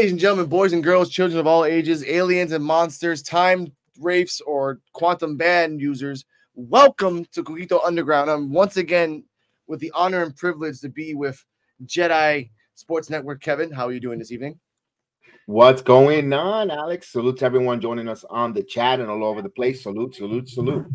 [0.00, 4.40] Ladies and gentlemen, boys and girls, children of all ages, aliens and monsters, time wraiths
[4.40, 6.24] or quantum band users,
[6.54, 8.30] welcome to Coquito Underground.
[8.30, 9.24] I'm once again
[9.66, 11.44] with the honor and privilege to be with
[11.84, 13.42] Jedi Sports Network.
[13.42, 14.58] Kevin, how are you doing this evening?
[15.44, 17.12] What's going on, Alex?
[17.12, 19.82] Salute to everyone joining us on the chat and all over the place.
[19.82, 20.86] Salute, salute, salute.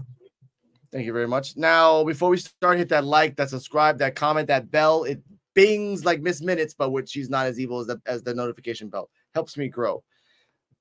[0.92, 1.56] Thank you very much.
[1.56, 5.04] Now, before we start, hit that like, that subscribe, that comment, that bell.
[5.04, 5.22] It
[5.56, 8.90] bings like Miss Minutes, but which she's not as evil as the, as the notification
[8.90, 9.10] bell.
[9.34, 10.04] Helps me grow.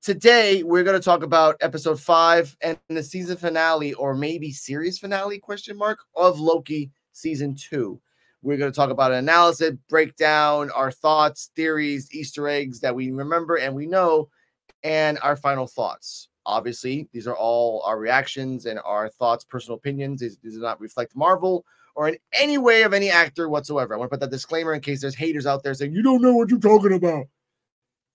[0.03, 4.99] Today we're going to talk about episode five and the season finale, or maybe series
[4.99, 7.99] finale question mark of Loki season two.
[8.43, 13.09] We're going to talk about an analysis, breakdown, our thoughts, theories, Easter eggs that we
[13.09, 14.29] remember and we know,
[14.83, 16.29] and our final thoughts.
[16.45, 20.19] Obviously, these are all our reactions and our thoughts, personal opinions.
[20.19, 21.65] These, these do not reflect Marvel
[21.95, 23.93] or in any way of any actor whatsoever.
[23.93, 26.21] I want to put that disclaimer in case there's haters out there saying, you don't
[26.21, 27.25] know what you're talking about.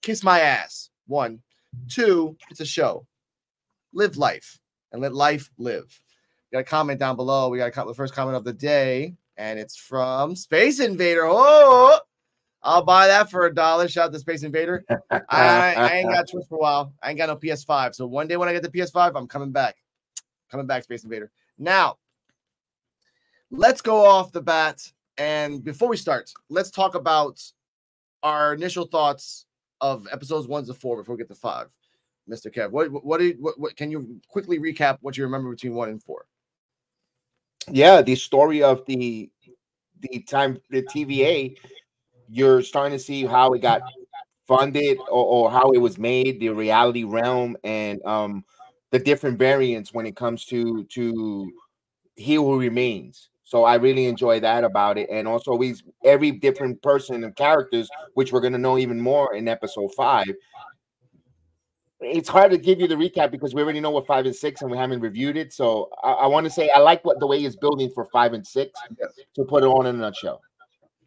[0.02, 0.90] Kiss my ass.
[1.06, 1.40] One.
[1.88, 3.06] Two, it's a show.
[3.92, 4.58] Live life
[4.92, 6.00] and let life live.
[6.50, 7.48] We got a comment down below.
[7.48, 11.22] We got a, the first comment of the day, and it's from Space Invader.
[11.24, 11.98] Oh,
[12.62, 13.88] I'll buy that for a dollar.
[13.88, 14.84] Shout out to Space Invader.
[15.10, 16.92] I, I ain't got Twitch for a while.
[17.02, 17.94] I ain't got no PS5.
[17.94, 19.76] So one day when I get the PS5, I'm coming back.
[20.50, 21.30] Coming back, Space Invader.
[21.58, 21.98] Now,
[23.50, 24.90] let's go off the bat.
[25.18, 27.40] And before we start, let's talk about
[28.22, 29.46] our initial thoughts
[29.80, 31.70] of episodes one to four before we get to five.
[32.28, 32.54] Mr.
[32.54, 35.88] Kev, what what, did, what, what can you quickly recap what you remember between one
[35.88, 36.26] and four?
[37.68, 39.30] Yeah, the story of the
[40.00, 41.56] the time the TVA,
[42.28, 43.82] you're starting to see how it got
[44.46, 48.44] funded or, or how it was made, the reality realm, and um
[48.90, 51.50] the different variants when it comes to to
[52.16, 53.29] He Who Remains.
[53.50, 55.74] So I really enjoy that about it, and also we
[56.04, 60.32] every different person and characters, which we're gonna know even more in episode five.
[61.98, 64.62] It's hard to give you the recap because we already know what five and six,
[64.62, 65.52] and we haven't reviewed it.
[65.52, 68.34] So I, I want to say I like what the way it's building for five
[68.34, 68.70] and six
[69.34, 70.40] to put it on in a nutshell.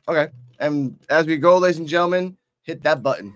[0.10, 0.28] Okay,
[0.60, 3.34] and as we go, ladies and gentlemen, hit that button.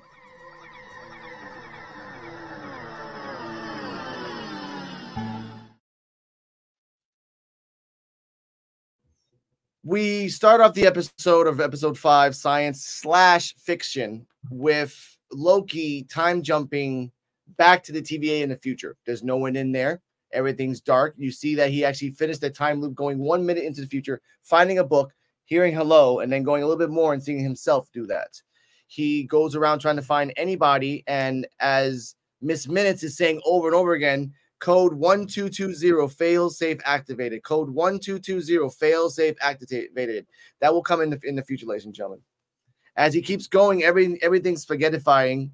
[9.88, 17.10] We start off the episode of episode five, science slash fiction, with Loki time jumping
[17.56, 18.98] back to the TVA in the future.
[19.06, 20.02] There's no one in there.
[20.34, 21.16] Everything's dark.
[21.16, 24.22] You see that he actually finished the time loop going one minute into the future,
[24.44, 25.14] finding a book,
[25.46, 28.42] hearing hello, and then going a little bit more and seeing himself do that.
[28.88, 31.06] He goes around trying to find anybody.
[31.08, 37.44] And as Miss Minutes is saying over and over again, Code 1220 fail safe activated.
[37.44, 40.26] Code 1220 fail safe activated.
[40.62, 42.22] That will come in the in the future, ladies and gentlemen.
[42.96, 45.52] As he keeps going, every everything's spaghettifying.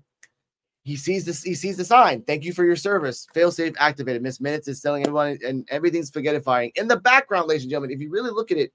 [0.86, 2.24] He sees this, he sees the sign.
[2.24, 3.28] Thank you for your service.
[3.34, 4.22] Fail safe activated.
[4.22, 6.72] Miss Minutes is telling everyone, and everything's spaghettifying.
[6.76, 8.74] In the background, ladies and gentlemen, if you really look at it,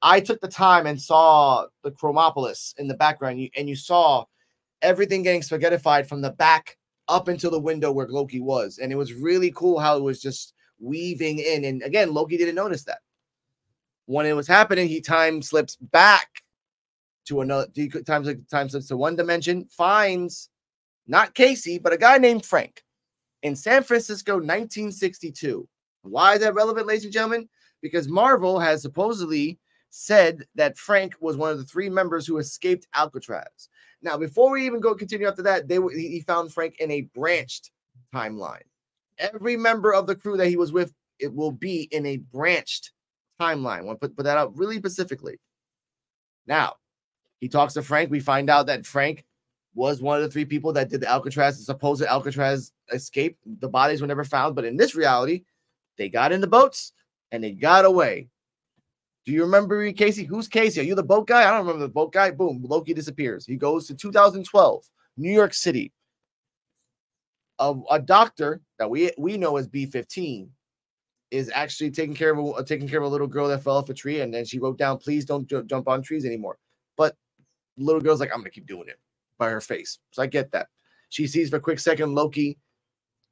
[0.00, 4.24] I took the time and saw the Chromopolis in the background, and you saw
[4.82, 6.76] everything getting spaghettified from the back
[7.08, 8.78] up into the window where Loki was.
[8.78, 11.64] And it was really cool how it was just weaving in.
[11.64, 12.98] And again, Loki didn't notice that.
[14.06, 16.28] When it was happening, he time slips back
[17.26, 17.68] to another
[18.04, 20.48] time, time slips to one dimension, finds
[21.06, 22.82] not Casey, but a guy named Frank
[23.42, 25.68] in San Francisco, 1962.
[26.02, 27.48] Why is that relevant, ladies and gentlemen?
[27.80, 29.58] Because Marvel has supposedly
[29.94, 33.68] said that Frank was one of the three members who escaped Alcatraz.
[34.00, 37.70] Now, before we even go continue after that, they he found Frank in a branched
[38.12, 38.62] timeline.
[39.18, 42.92] Every member of the crew that he was with, it will be in a branched
[43.38, 43.84] timeline.
[43.84, 45.38] Want to put, put that out really specifically.
[46.46, 46.76] Now,
[47.40, 48.10] he talks to Frank.
[48.10, 49.26] We find out that Frank
[49.74, 53.36] was one of the three people that did the Alcatraz, the supposed Alcatraz escape.
[53.44, 55.44] The bodies were never found, but in this reality,
[55.98, 56.92] they got in the boats
[57.30, 58.30] and they got away.
[59.26, 60.24] Do you remember Casey?
[60.24, 60.80] Who's Casey?
[60.80, 61.42] Are you the boat guy?
[61.42, 62.32] I don't remember the boat guy.
[62.32, 63.46] Boom, Loki disappears.
[63.46, 64.84] He goes to 2012,
[65.18, 65.92] New York City.
[67.60, 70.48] A, a doctor that we we know as B15
[71.30, 73.76] is actually taking care of a, uh, taking care of a little girl that fell
[73.78, 76.58] off a tree, and then she wrote down, "Please don't j- jump on trees anymore."
[76.96, 77.16] But
[77.78, 79.00] little girl's like, "I'm gonna keep doing it"
[79.38, 79.98] by her face.
[80.12, 80.68] So I get that.
[81.10, 82.58] She sees for a quick second Loki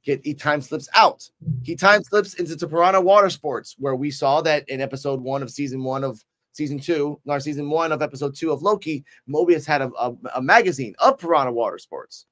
[0.05, 1.29] get he time slips out.
[1.63, 5.51] He time slips into Piranha Water Sports, where we saw that in episode one of
[5.51, 9.83] season one of season two, or season one of episode two of Loki, Mobius had
[9.83, 12.27] a, a, a magazine of Piranha Water Sports.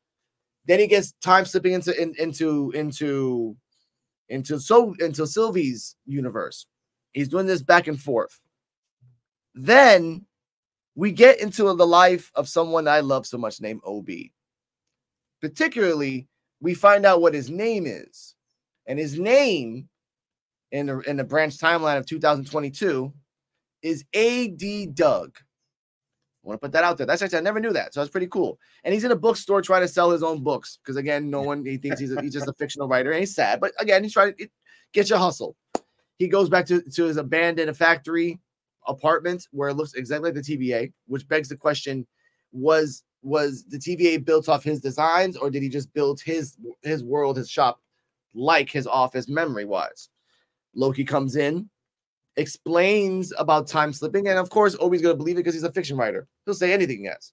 [0.66, 3.56] Then he gets time slipping into in, into into
[4.28, 6.66] into so into Sylvie's universe.
[7.12, 8.38] He's doing this back and forth.
[9.54, 10.26] Then
[10.94, 14.08] we get into the life of someone I love so much named OB.
[15.40, 16.28] Particularly,
[16.60, 18.34] we find out what his name is.
[18.86, 19.88] And his name
[20.72, 23.12] in the in the branch timeline of 2022
[23.82, 25.36] is AD Doug.
[26.44, 27.06] I want to put that out there.
[27.06, 28.58] That's actually I never knew that, so that's pretty cool.
[28.84, 31.64] And he's in a bookstore trying to sell his own books because again, no one
[31.64, 33.60] he thinks he's a, he's just a fictional writer, and he's sad.
[33.60, 34.48] But again, he's trying to
[34.92, 35.56] get your hustle.
[36.16, 38.40] He goes back to, to his abandoned factory
[38.86, 42.06] apartment where it looks exactly like the TVA, which begs the question:
[42.52, 47.02] Was was the TVA built off his designs, or did he just build his his
[47.02, 47.80] world, his shop,
[48.34, 50.08] like his office memory wise?
[50.74, 51.68] Loki comes in,
[52.36, 55.96] explains about time slipping, and of course, Obi's gonna believe it because he's a fiction
[55.96, 56.26] writer.
[56.44, 57.32] He'll say anything yes.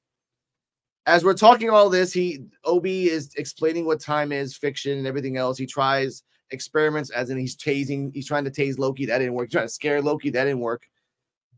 [1.08, 5.38] As we're talking all this, he Obi is explaining what time is, fiction, and everything
[5.38, 5.58] else.
[5.58, 9.48] He tries experiments, as in he's tasing, he's trying to tase Loki, that didn't work.
[9.48, 10.88] He's trying to scare Loki, that didn't work.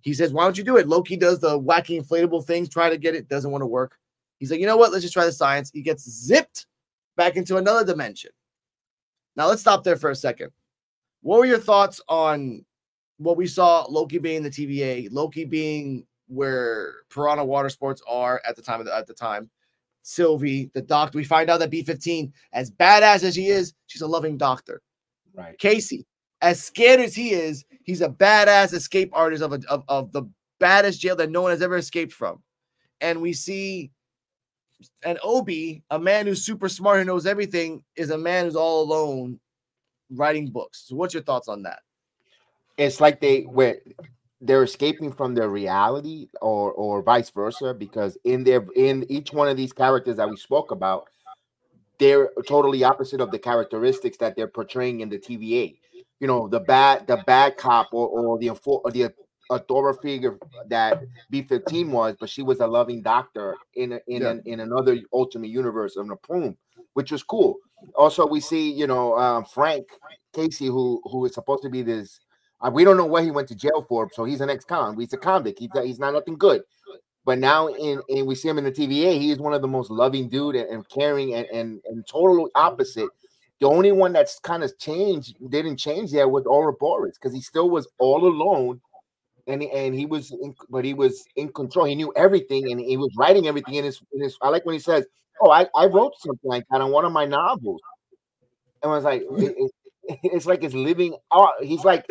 [0.01, 0.87] He says, Why don't you do it?
[0.87, 3.97] Loki does the wacky inflatable things, try to get it, doesn't want to work.
[4.37, 4.91] He's like, You know what?
[4.91, 5.71] Let's just try the science.
[5.73, 6.67] He gets zipped
[7.15, 8.31] back into another dimension.
[9.35, 10.51] Now, let's stop there for a second.
[11.21, 12.65] What were your thoughts on
[13.17, 18.55] what we saw Loki being the TVA, Loki being where Piranha Water Sports are at
[18.55, 19.49] the time of the, at the time.
[20.03, 21.17] Sylvie, the doctor.
[21.17, 24.81] We find out that B15, as badass as she is, she's a loving doctor.
[25.33, 25.57] Right.
[25.57, 26.05] Casey,
[26.41, 30.23] as scared as he is, he's a badass escape artist of, a, of, of the
[30.59, 32.41] baddest jail that no one has ever escaped from.
[33.01, 33.91] And we see
[35.03, 38.83] an Obi, a man who's super smart, who knows everything, is a man who's all
[38.83, 39.39] alone
[40.11, 40.85] writing books.
[40.87, 41.79] So, what's your thoughts on that?
[42.77, 43.77] It's like they were
[44.39, 49.47] they're escaping from their reality, or or vice versa, because in their in each one
[49.47, 51.07] of these characters that we spoke about,
[51.97, 55.77] they're totally opposite of the characteristics that they're portraying in the TVA.
[56.19, 59.13] You know, the bad the bad cop or, or the or the
[59.49, 64.29] authority figure that B15 was, but she was a loving doctor in a, in yeah.
[64.29, 66.55] an, in another ultimate universe of N'Prung,
[66.93, 67.57] which was cool.
[67.95, 69.85] Also, we see you know um, Frank
[70.33, 72.19] Casey, who who is supposed to be this.
[72.59, 74.99] Uh, we don't know what he went to jail for, so he's an ex-con.
[74.99, 75.59] He's a convict.
[75.59, 76.63] He's, he's not nothing good.
[77.23, 79.19] But now, in, in we see him in the TVA.
[79.19, 82.49] He is one of the most loving dude and, and caring and, and and totally
[82.55, 83.09] opposite.
[83.59, 87.69] The only one that's kind of changed, didn't change there was Ouroboros because he still
[87.69, 88.81] was all alone
[89.47, 91.85] and and he was in, but he was in control.
[91.85, 94.37] He knew everything, and he was writing everything in his in his.
[94.41, 95.05] I like when he says,
[95.41, 97.81] "Oh, I, I wrote something like that on one of my novels,"
[98.83, 102.05] and I was like, it, it, "It's like it's living." Uh, he's like,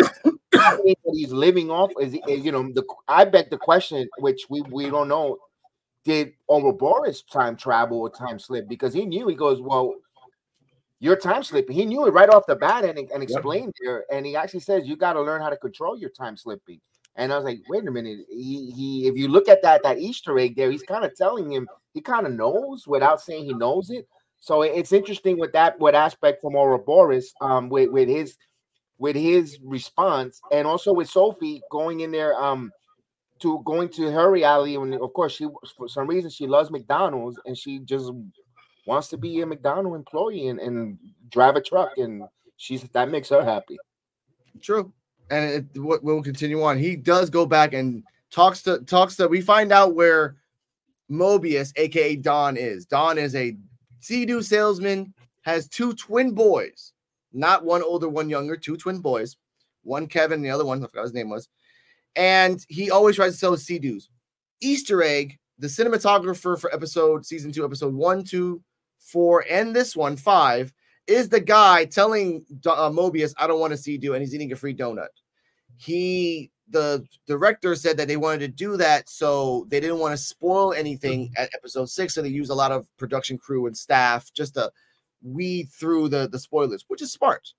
[1.12, 1.90] he's living off.
[2.00, 2.84] Is, is you know the?
[3.06, 5.38] I bet the question, which we we don't know,
[6.04, 8.68] did Ouroboros time travel or time slip?
[8.68, 9.28] Because he knew.
[9.28, 9.94] He goes, "Well."
[10.98, 11.76] You're time slipping.
[11.76, 13.84] He knew it right off the bat and, and explained yep.
[13.84, 14.04] there.
[14.10, 16.80] And he actually says you got to learn how to control your time slipping.
[17.16, 18.20] And I was like, wait a minute.
[18.30, 21.50] He, he if you look at that that Easter egg there, he's kind of telling
[21.50, 24.06] him he kind of knows without saying he knows it.
[24.38, 28.36] So it's interesting with that what aspect from Ouroboros, um, with, with his
[28.98, 32.70] with his response, and also with Sophie going in there, um,
[33.40, 34.76] to going to her reality.
[34.76, 38.10] And of course, she for some reason she loves McDonald's and she just
[38.86, 40.98] wants to be a McDonald employee and, and
[41.30, 42.24] drive a truck, and
[42.58, 43.78] she's that makes her happy.
[44.60, 44.92] True
[45.30, 46.78] and it will continue on.
[46.78, 49.28] He does go back and talks to talks to.
[49.28, 50.36] We find out where
[51.10, 52.86] Mobius, aka Don, is.
[52.86, 53.56] Don is a
[54.00, 56.92] Sea-Doo salesman, has two twin boys,
[57.32, 59.36] not one older, one younger, two twin boys.
[59.82, 61.48] One Kevin, the other one, I forgot his name was.
[62.16, 64.10] And he always tries to sell Sea-Doos.
[64.60, 68.60] Easter egg, the cinematographer for episode season two, episode one, two,
[68.98, 70.72] four, and this one, five,
[71.06, 74.52] is the guy telling uh, Mobius, I don't want to see you, and he's eating
[74.52, 75.08] a free donut.
[75.76, 80.16] He, the director said that they wanted to do that so they didn't want to
[80.16, 82.14] spoil anything at episode six.
[82.14, 84.70] So they used a lot of production crew and staff just to
[85.22, 87.52] weed through the, the spoilers, which is smart.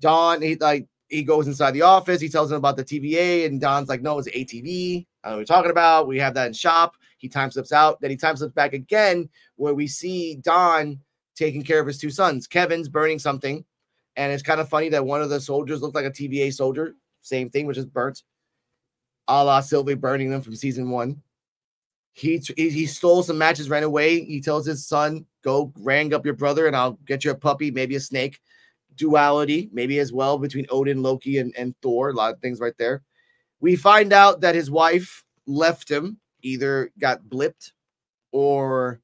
[0.00, 2.20] Don, he like, he goes inside the office.
[2.20, 5.06] He tells him about the TVA, and Don's like, "No, it's ATV.
[5.22, 6.08] I know what you're talking about.
[6.08, 8.00] We have that in shop." He time slips out.
[8.00, 10.98] Then he time slips back again, where we see Don
[11.34, 12.46] taking care of his two sons.
[12.46, 13.64] Kevin's burning something,
[14.16, 16.94] and it's kind of funny that one of the soldiers looked like a TVA soldier.
[17.20, 18.22] Same thing, which is burnt,
[19.28, 21.22] a la Sylvie burning them from season one.
[22.12, 24.24] He, he stole some matches, ran away.
[24.24, 27.70] He tells his son, "Go rang up your brother, and I'll get you a puppy,
[27.70, 28.40] maybe a snake."
[28.96, 32.10] Duality, maybe as well between Odin, Loki, and, and Thor.
[32.10, 33.02] A lot of things right there.
[33.58, 37.72] We find out that his wife left him, either got blipped
[38.30, 39.00] or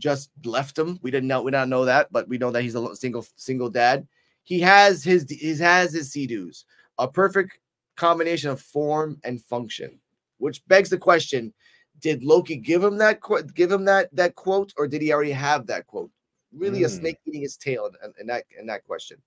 [0.00, 0.98] just left him.
[1.02, 3.70] We didn't know we don't know that, but we know that he's a single single
[3.70, 4.06] dad.
[4.42, 6.64] He has his he has his Sea-Doos,
[6.98, 7.60] a perfect
[7.96, 10.00] combination of form and function,
[10.38, 11.54] which begs the question:
[12.00, 13.20] Did Loki give him that
[13.54, 16.10] give him that that quote, or did he already have that quote?
[16.52, 16.98] really a Mm.
[16.98, 19.22] snake eating its tail in, in that in that question.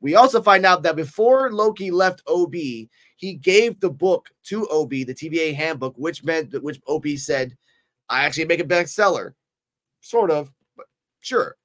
[0.00, 2.54] We also find out that before Loki left OB,
[3.16, 7.56] he gave the book to OB, the TVA handbook, which meant that which OB said,
[8.08, 9.34] "I actually make a bestseller,"
[10.00, 10.86] sort of, but
[11.20, 11.56] sure.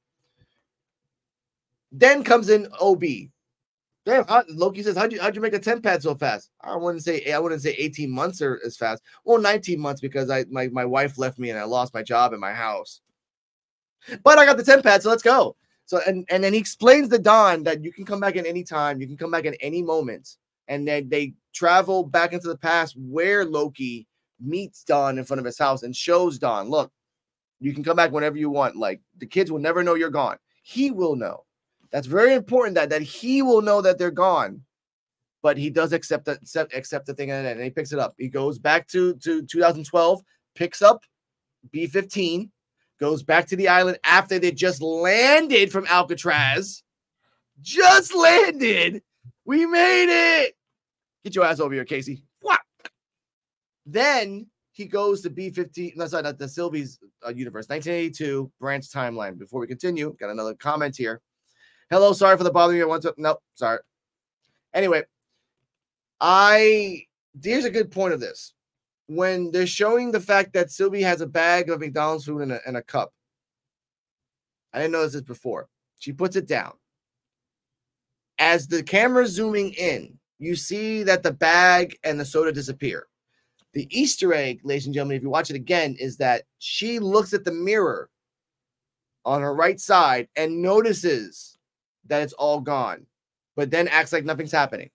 [1.91, 3.03] Then comes in OB.
[4.05, 6.75] Damn, how, Loki says, "How'd you how'd you make a temp pad so fast?" I
[6.75, 9.01] wouldn't say I wouldn't say eighteen months or as fast.
[9.23, 12.33] Well, nineteen months because I my my wife left me and I lost my job
[12.33, 12.99] and my house.
[14.23, 15.55] But I got the temp pad, so let's go.
[15.85, 18.63] So and and then he explains to Don that you can come back at any
[18.63, 20.37] time, you can come back at any moment,
[20.67, 24.05] and then they travel back into the past where Loki
[24.41, 26.91] meets Don in front of his house and shows Don, look,
[27.63, 28.75] you can come back whenever you want.
[28.75, 30.37] Like the kids will never know you're gone.
[30.63, 31.45] He will know.
[31.91, 34.63] That's very important that that he will know that they're gone.
[35.41, 38.15] But he does accept that accept, accept the thing and he picks it up.
[38.17, 40.21] He goes back to to 2012,
[40.55, 41.03] picks up
[41.73, 42.49] B15,
[42.99, 46.83] goes back to the island after they just landed from Alcatraz.
[47.61, 49.01] Just landed.
[49.45, 50.55] We made it.
[51.23, 52.25] Get your ass over here, Casey.
[52.41, 52.59] What?
[53.85, 55.95] Then he goes to B15.
[55.95, 59.37] No, sorry, not the Sylvie's uh, universe, 1982 branch timeline.
[59.37, 61.21] Before we continue, got another comment here.
[61.89, 62.87] Hello, sorry for the bothering you.
[62.87, 63.79] Once, nope, sorry.
[64.73, 65.03] Anyway,
[66.19, 67.03] I
[67.41, 68.53] here's a good point of this.
[69.07, 72.67] When they're showing the fact that Sylvie has a bag of McDonald's food and a,
[72.67, 73.13] and a cup,
[74.73, 75.67] I didn't notice this before.
[75.99, 76.73] She puts it down.
[78.39, 83.05] As the camera zooming in, you see that the bag and the soda disappear.
[83.73, 87.33] The Easter egg, ladies and gentlemen, if you watch it again, is that she looks
[87.33, 88.09] at the mirror
[89.25, 91.57] on her right side and notices
[92.05, 93.05] that it's all gone,
[93.55, 94.89] but then acts like nothing's happening.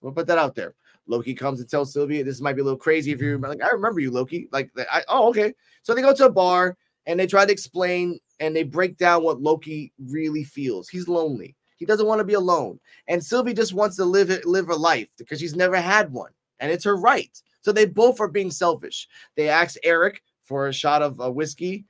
[0.00, 0.74] We'll put that out there.
[1.06, 3.62] Loki comes and tells Sylvia, "This might be a little crazy if you remember." Like,
[3.62, 4.48] I remember you, Loki.
[4.52, 5.52] Like, I oh okay.
[5.82, 6.76] So they go to a bar
[7.06, 10.88] and they try to explain and they break down what Loki really feels.
[10.88, 11.56] He's lonely.
[11.76, 15.08] He doesn't want to be alone, and Sylvie just wants to live live a life
[15.18, 17.36] because she's never had one, and it's her right.
[17.62, 19.08] So they both are being selfish.
[19.36, 21.84] They ask Eric for a shot of uh, whiskey,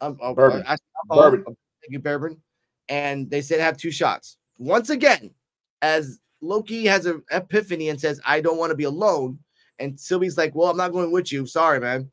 [0.00, 0.62] um, uh, Bourbon.
[0.62, 0.76] uh,
[1.08, 1.44] alcohol, Bourbon.
[1.46, 1.52] uh,
[1.82, 2.40] thank you, bourbon,
[2.88, 4.36] and they said have two shots.
[4.58, 5.30] Once again,
[5.82, 9.38] as Loki has an epiphany and says, I don't want to be alone.
[9.78, 11.46] And Sylvie's like, Well, I'm not going with you.
[11.46, 12.10] Sorry, man.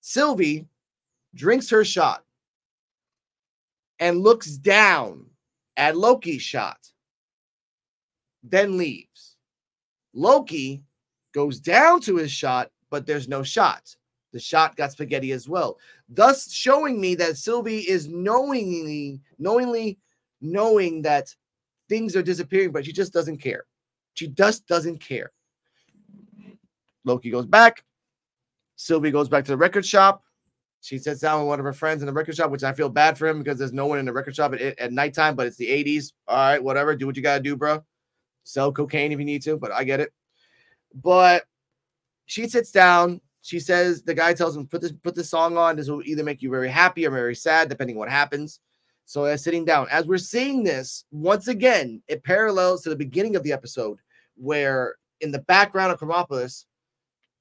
[0.00, 0.66] Sylvie
[1.34, 2.24] drinks her shot
[3.98, 5.26] and looks down
[5.76, 6.78] at Loki's shot,
[8.42, 9.36] then leaves.
[10.14, 10.82] Loki
[11.32, 13.94] goes down to his shot, but there's no shot.
[14.32, 19.98] The shot got spaghetti as well, thus showing me that Sylvie is knowingly, knowingly
[20.40, 21.34] knowing that
[21.88, 23.64] things are disappearing, but she just doesn't care.
[24.14, 25.32] She just doesn't care.
[27.04, 27.84] Loki goes back.
[28.76, 30.22] Sylvie goes back to the record shop.
[30.80, 32.88] She sits down with one of her friends in the record shop, which I feel
[32.88, 35.46] bad for him because there's no one in the record shop at, at nighttime, but
[35.46, 36.12] it's the 80s.
[36.26, 36.96] All right, whatever.
[36.96, 37.84] Do what you got to do, bro.
[38.44, 40.12] Sell cocaine if you need to, but I get it.
[40.94, 41.44] But
[42.26, 43.20] she sits down.
[43.42, 45.76] She says the guy tells him, put this, put this song on.
[45.76, 48.60] This will either make you very happy or very sad, depending what happens.
[49.06, 49.88] So they're sitting down.
[49.90, 53.98] As we're seeing this, once again, it parallels to the beginning of the episode
[54.36, 56.66] where in the background of Chromopolis,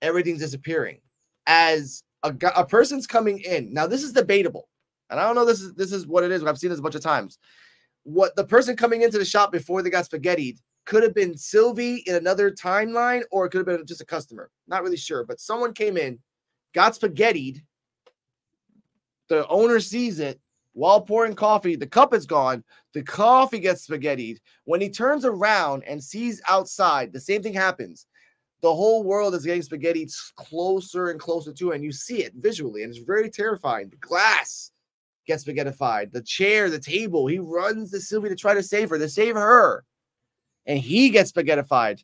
[0.02, 1.00] everything's disappearing.
[1.46, 3.74] As a, a person's coming in.
[3.74, 4.68] Now, this is debatable.
[5.10, 6.44] And I don't know this is this is what it is.
[6.44, 7.40] I've seen this a bunch of times.
[8.04, 11.98] What the person coming into the shop before they got spaghettied could have been Sylvie
[12.08, 14.50] in another timeline, or it could have been just a customer.
[14.68, 16.18] Not really sure, but someone came in,
[16.74, 17.62] got spaghettied.
[19.28, 20.40] The owner sees it
[20.74, 21.76] while pouring coffee.
[21.76, 22.64] The cup is gone.
[22.94, 24.40] The coffee gets spaghettied.
[24.64, 28.08] When he turns around and sees outside, the same thing happens.
[28.62, 32.82] The whole world is getting spaghetti closer and closer to, and you see it visually,
[32.82, 33.90] and it's very terrifying.
[33.90, 34.72] The glass
[35.28, 36.14] gets spaghettified.
[36.14, 37.28] The chair, the table.
[37.28, 39.86] He runs to Sylvie to try to save her, to save her,
[40.70, 42.04] and he gets spaghettified.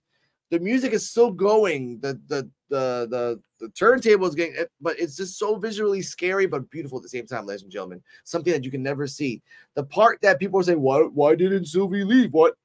[0.50, 2.00] The music is still going.
[2.02, 6.48] The the the the the turntable is getting, eh, but it's just so visually scary
[6.48, 8.02] but beautiful at the same time, ladies and gentlemen.
[8.26, 9.42] Something that you can never see.
[9.76, 12.34] The part that people are saying, why why didn't Sylvie leave?
[12.34, 12.56] What?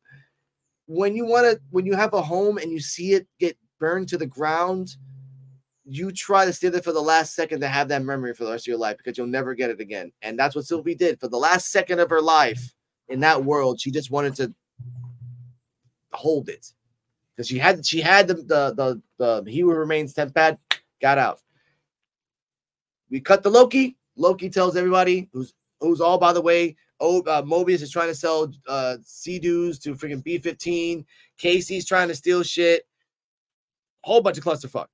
[0.87, 4.09] When you want to, when you have a home and you see it get burned
[4.09, 4.97] to the ground,
[5.85, 8.51] you try to stay there for the last second to have that memory for the
[8.51, 10.11] rest of your life because you'll never get it again.
[10.23, 12.75] And that's what Sylvie did for the last second of her life
[13.09, 13.81] in that world.
[13.81, 14.55] She just wanted to
[16.13, 16.73] hold it
[17.35, 20.59] because she had she had the the the, the he who remains temp pad
[21.01, 21.41] got out.
[23.11, 23.97] We cut the Loki.
[24.17, 26.77] Loki tells everybody who's who's all by the way.
[27.03, 31.05] Oh, uh, Mobius is trying to sell uh Sea-Doos to freaking B15.
[31.39, 32.83] Casey's trying to steal shit.
[34.03, 34.87] Whole bunch of clusterfuck.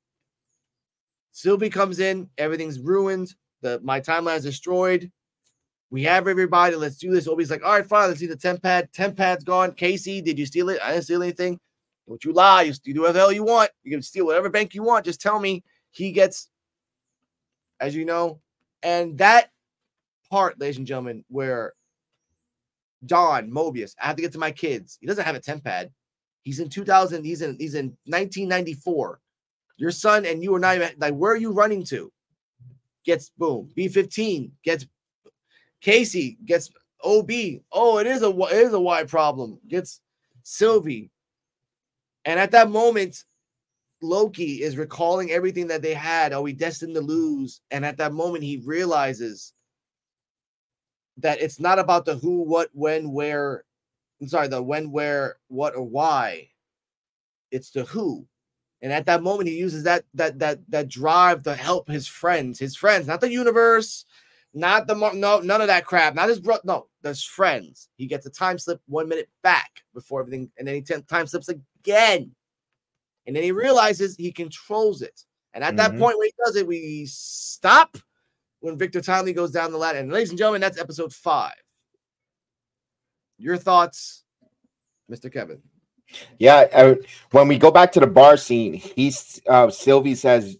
[1.33, 3.35] Sylvie comes in, everything's ruined.
[3.63, 5.11] The my timeline is destroyed.
[5.91, 6.75] We have everybody.
[6.75, 7.29] Let's do this.
[7.29, 8.09] Obi's like, all right, fine.
[8.09, 8.93] Let's see the temp pad.
[8.93, 9.73] Temp pad's gone.
[9.73, 10.81] Casey, did you steal it?
[10.83, 11.61] I didn't steal anything.
[12.09, 12.63] Don't you lie.
[12.63, 13.71] You, do whatever the hell you want.
[13.83, 15.05] You can steal whatever bank you want.
[15.05, 15.65] Just tell me.
[15.91, 16.51] He gets,
[17.81, 18.41] as you know,
[18.83, 19.51] and that
[20.31, 21.73] part, ladies and gentlemen, where
[23.07, 24.99] Don Mobius, I have to get to my kids.
[25.01, 25.91] He doesn't have a temp pad.
[26.43, 27.25] He's in 2000.
[27.25, 29.21] He's in he's in 1994.
[29.79, 32.13] Your son and you are not even like where are you running to?
[33.05, 33.71] Gets boom.
[33.77, 34.87] B15 gets
[35.87, 36.69] Casey gets
[37.05, 37.31] OB.
[37.71, 39.61] Oh, it is a it is a Y problem.
[39.69, 40.01] Gets
[40.43, 41.13] Sylvie.
[42.25, 43.23] And at that moment,
[44.03, 46.33] Loki is recalling everything that they had.
[46.33, 47.61] Are we destined to lose?
[47.71, 49.53] And at that moment, he realizes
[51.19, 53.63] that it's not about the who, what, when, where.
[54.21, 56.49] I'm sorry, the when, where, what, or why.
[57.53, 58.27] It's the who.
[58.83, 62.59] And at that moment, he uses that that that that drive to help his friends,
[62.59, 64.05] his friends, not the universe,
[64.57, 67.91] not the no, none of that crap, not his bro, no, his friends.
[67.97, 71.27] He gets a time slip one minute back before everything, and then he t- time
[71.27, 72.35] slips again,
[73.27, 75.23] and then he realizes he controls it.
[75.53, 75.77] And at mm-hmm.
[75.77, 77.99] that point, when he does it, we stop
[78.61, 79.99] when Victor Timely goes down the ladder.
[79.99, 81.53] And ladies and gentlemen, that's episode five.
[83.39, 84.25] Your thoughts,
[85.11, 85.31] Mr.
[85.31, 85.61] Kevin?
[86.39, 86.95] Yeah, uh,
[87.33, 90.57] when we go back to the bar scene, he's uh, Sylvie says,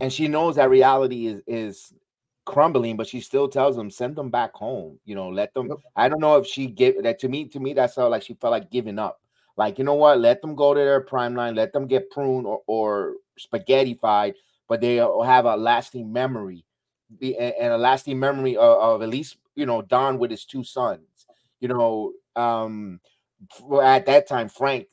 [0.00, 1.92] and she knows that reality is is
[2.48, 4.98] crumbling, but she still tells them send them back home.
[5.04, 5.68] You know, let them.
[5.68, 5.78] Yep.
[5.94, 7.44] I don't know if she give that to me.
[7.44, 9.20] To me, that's how like she felt like giving up.
[9.58, 12.46] Like you know what, let them go to their prime line, let them get pruned
[12.46, 14.34] or, or spaghettified,
[14.66, 16.64] but they have a lasting memory
[17.20, 21.26] and a lasting memory of, of, at least you know Don with his two sons.
[21.60, 23.00] You know, um,
[23.82, 24.86] at that time Frank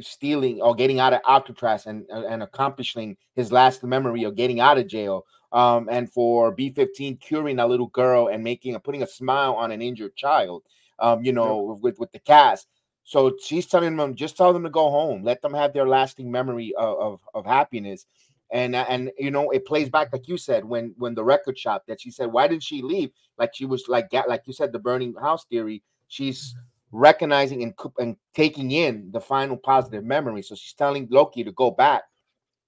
[0.00, 4.76] stealing or getting out of Alcatraz and and accomplishing his last memory of getting out
[4.76, 5.24] of jail.
[5.50, 9.70] Um, and for B15 curing a little girl and making a putting a smile on
[9.70, 10.62] an injured child.
[10.98, 11.80] Um, you know, yeah.
[11.80, 12.66] with with the cast.
[13.04, 15.22] So she's telling them, just tell them to go home.
[15.22, 18.04] Let them have their lasting memory of, of, of happiness
[18.50, 21.84] and and you know it plays back like you said when when the record shop
[21.86, 24.78] that she said why did she leave like she was like like you said the
[24.78, 26.54] burning house theory she's
[26.90, 31.70] recognizing and, and taking in the final positive memory so she's telling loki to go
[31.70, 32.04] back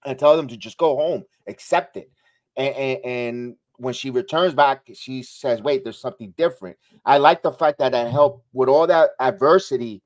[0.05, 2.11] and tell them to just go home accept it
[2.57, 7.43] and, and, and when she returns back she says wait there's something different i like
[7.43, 10.03] the fact that it helped with all that adversity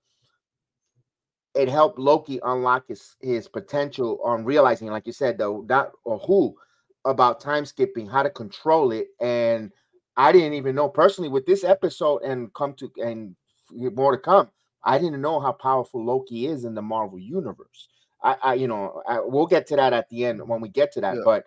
[1.54, 6.18] it helped Loki unlock his his potential on realizing, like you said, though, not or
[6.18, 6.56] who
[7.04, 9.08] about time skipping, how to control it.
[9.20, 9.70] And
[10.16, 13.36] I didn't even know personally with this episode and come to and
[13.70, 14.50] more to come.
[14.82, 17.88] I didn't know how powerful Loki is in the Marvel universe.
[18.22, 20.92] I, I you know, I, we'll get to that at the end when we get
[20.92, 21.16] to that.
[21.16, 21.22] Yeah.
[21.24, 21.46] But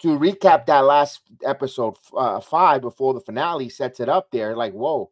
[0.00, 4.72] to recap that last episode uh, five before the finale sets it up there, like
[4.72, 5.10] whoa,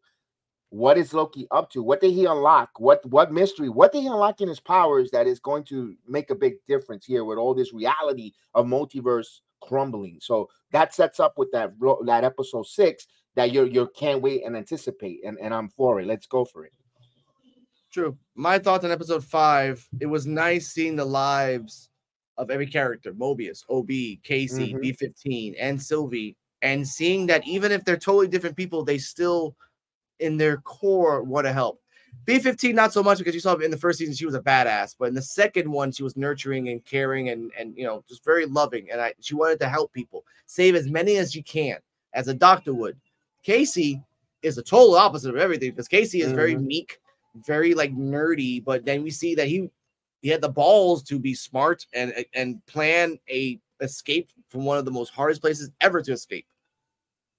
[0.73, 1.83] what is Loki up to?
[1.83, 2.71] What did he unlock?
[2.79, 3.69] What what mystery?
[3.69, 7.05] What did he unlock in his powers that is going to make a big difference
[7.05, 10.19] here with all this reality of multiverse crumbling?
[10.21, 11.73] So that sets up with that
[12.07, 16.07] that episode six that you you can't wait and anticipate, and and I'm for it.
[16.07, 16.73] Let's go for it.
[17.93, 18.17] True.
[18.35, 19.87] My thoughts on episode five.
[20.01, 21.91] It was nice seeing the lives
[22.43, 24.79] of every character: Mobius, OB, Casey, mm-hmm.
[24.79, 29.57] B15, and Sylvie, and seeing that even if they're totally different people, they still
[30.21, 31.81] in their core want to help.
[32.27, 34.95] B15 not so much because you saw in the first season she was a badass,
[34.99, 38.25] but in the second one she was nurturing and caring and and you know just
[38.25, 41.79] very loving and I she wanted to help people, save as many as she can
[42.13, 42.97] as a doctor would.
[43.43, 44.01] Casey
[44.43, 46.37] is the total opposite of everything because Casey is mm-hmm.
[46.37, 46.99] very meek,
[47.47, 49.69] very like nerdy, but then we see that he
[50.23, 54.85] he had the balls to be smart and and plan a escape from one of
[54.85, 56.47] the most hardest places ever to escape.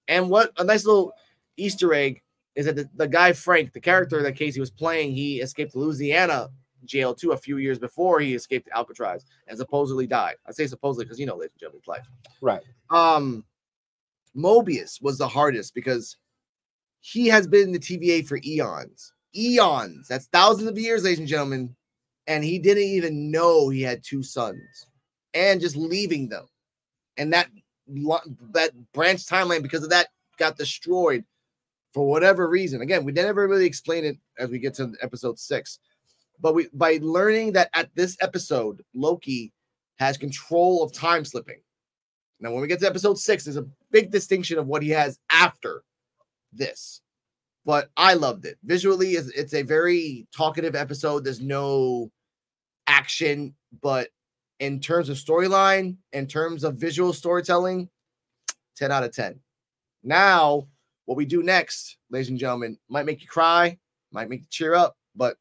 [0.07, 1.13] And what a nice little
[1.57, 2.21] Easter egg
[2.55, 6.49] is that the, the guy Frank, the character that Casey was playing, he escaped Louisiana
[6.85, 10.35] jail too a few years before he escaped Alcatraz and supposedly died.
[10.45, 12.05] I say supposedly because you know, ladies and gentlemen, life.
[12.41, 12.61] Right.
[12.89, 13.45] Um,
[14.35, 16.17] Mobius was the hardest because
[16.99, 20.07] he has been in the TVA for eons, eons.
[20.09, 21.75] That's thousands of years, ladies and gentlemen,
[22.27, 24.87] and he didn't even know he had two sons,
[25.33, 26.47] and just leaving them,
[27.17, 27.49] and that
[28.53, 30.07] that branch timeline because of that
[30.37, 31.23] got destroyed
[31.93, 32.81] for whatever reason.
[32.81, 35.79] Again, we never really explain it as we get to episode six,
[36.39, 39.51] but we by learning that at this episode, Loki
[39.97, 41.61] has control of time slipping.
[42.39, 45.19] Now, when we get to episode six, there's a big distinction of what he has
[45.29, 45.83] after
[46.51, 47.01] this.
[47.65, 48.57] But I loved it.
[48.63, 51.23] Visually, it's a very talkative episode.
[51.23, 52.11] There's no
[52.87, 54.09] action, but
[54.59, 57.89] in terms of storyline, in terms of visual storytelling,
[58.75, 59.39] 10 out of 10.
[60.03, 60.67] Now
[61.05, 63.77] What we do next, ladies and gentlemen, might make you cry,
[64.11, 65.35] might make you cheer up, but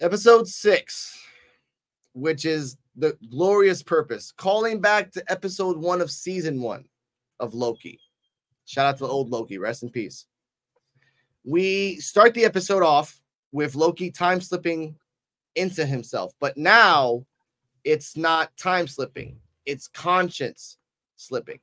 [0.00, 1.18] episode six,
[2.14, 6.84] which is the glorious purpose, calling back to episode one of season one
[7.40, 7.98] of Loki.
[8.66, 10.26] Shout out to the old Loki, rest in peace.
[11.44, 13.20] We start the episode off
[13.50, 14.96] with Loki time slipping
[15.56, 17.26] into himself, but now
[17.84, 20.78] it's not time slipping, it's conscience
[21.16, 21.58] slipping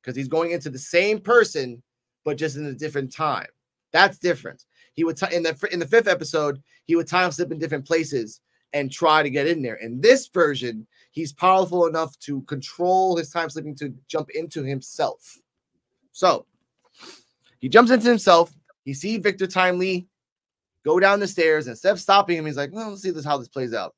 [0.00, 1.82] because he's going into the same person,
[2.24, 3.46] but just in a different time.
[3.92, 4.64] That's different.
[4.92, 7.86] He would t- in the in the fifth episode, he would time slip in different
[7.86, 8.40] places
[8.74, 9.76] and try to get in there.
[9.76, 15.38] In this version, he's powerful enough to control his time slipping to jump into himself.
[16.12, 16.44] So
[17.60, 18.52] he jumps into himself.
[18.84, 20.06] He sees Victor Timely
[20.84, 23.38] go down the stairs, instead of stopping him, he's like, "Well, let's see this how
[23.38, 23.94] this plays out."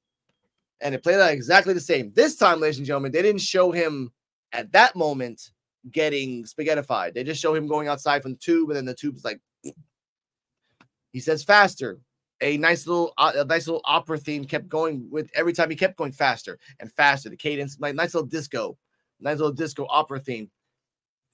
[0.80, 2.12] And it played out exactly the same.
[2.14, 4.12] This time, ladies and gentlemen, they didn't show him
[4.52, 5.50] at that moment
[5.90, 7.14] getting spaghettified.
[7.14, 9.40] They just show him going outside from the tube, and then the tube's like
[11.12, 11.98] he says faster.
[12.42, 15.77] A nice little, uh, a nice little opera theme kept going with every time he
[15.77, 17.31] kept going faster and faster.
[17.31, 18.77] The cadence, like nice little disco,
[19.20, 20.51] nice little disco opera theme.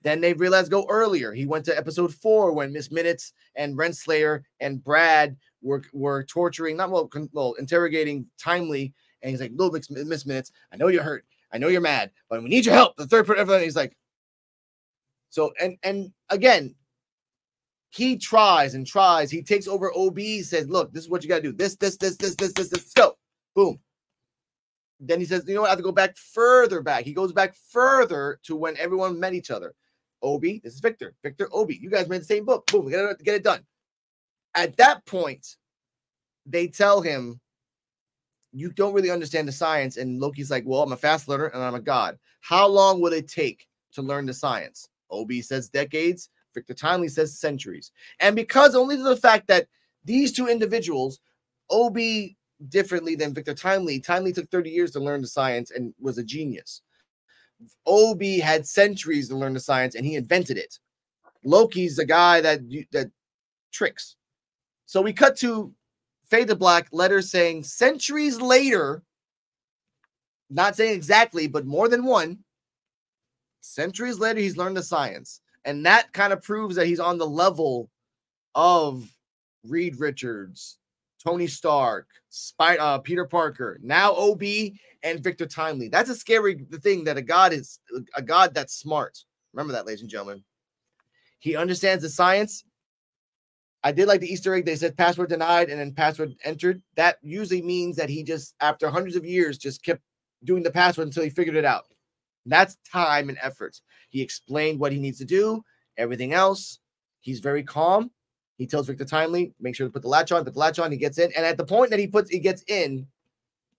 [0.02, 1.32] Then they realized go earlier.
[1.32, 6.76] He went to episode four when Miss Minutes and Renslayer and Brad were were torturing,
[6.76, 8.92] not well, well interrogating Timely.
[9.22, 11.24] And he's like, "Little Miss, Miss Minutes, I know you're hurt.
[11.52, 13.96] I know you're mad, but we need your help." The third part he's like,
[15.32, 16.74] so and and again,
[17.92, 19.30] he tries and tries.
[19.30, 21.52] He takes over OB, says, Look, this is what you got to do.
[21.52, 23.18] This, this, this, this, this, this, this, go.
[23.54, 23.78] Boom.
[24.98, 25.66] Then he says, You know what?
[25.66, 27.04] I have to go back further back.
[27.04, 29.74] He goes back further to when everyone met each other.
[30.22, 31.14] Obi, this is Victor.
[31.22, 31.76] Victor, Obi.
[31.76, 32.64] You guys read the same book.
[32.66, 33.60] Boom, got to get it done.
[34.54, 35.56] At that point,
[36.46, 37.40] they tell him,
[38.52, 39.98] You don't really understand the science.
[39.98, 42.18] And Loki's like, Well, I'm a fast learner and I'm a god.
[42.40, 44.88] How long will it take to learn the science?
[45.10, 46.30] Obi says decades.
[46.54, 47.92] Victor Timely says centuries.
[48.20, 49.66] And because only to the fact that
[50.04, 51.20] these two individuals,
[51.70, 51.98] OB
[52.68, 56.24] differently than Victor Timely, Timely took 30 years to learn the science and was a
[56.24, 56.82] genius.
[57.86, 60.78] OB had centuries to learn the science and he invented it.
[61.44, 62.60] Loki's the guy that
[62.92, 63.10] that
[63.72, 64.16] tricks.
[64.86, 65.72] So we cut to
[66.32, 69.02] fade to black letter saying centuries later,
[70.48, 72.38] not saying exactly, but more than one.
[73.60, 75.41] Centuries later, he's learned the science.
[75.64, 77.88] And that kind of proves that he's on the level
[78.54, 79.08] of
[79.64, 80.78] Reed Richards,
[81.22, 84.42] Tony Stark, Spy, uh, Peter Parker, now OB
[85.02, 85.88] and Victor Timely.
[85.88, 87.80] That's a scary thing that a god is
[88.14, 89.18] a god that's smart.
[89.52, 90.42] Remember that, ladies and gentlemen.
[91.38, 92.64] He understands the science.
[93.84, 94.64] I did like the Easter egg.
[94.64, 96.80] They said password denied and then password entered.
[96.96, 100.02] That usually means that he just, after hundreds of years, just kept
[100.44, 101.86] doing the password until he figured it out.
[102.46, 103.80] That's time and effort.
[104.10, 105.62] He explained what he needs to do.
[105.96, 106.80] Everything else,
[107.20, 108.10] he's very calm.
[108.56, 110.92] He tells Victor Timely, make sure to put the latch on, put the latch on.
[110.92, 113.06] He gets in, and at the point that he puts, he gets in,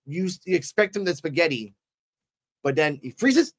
[0.06, 1.74] you, you expect him to spaghetti,
[2.64, 3.54] but then he freezes,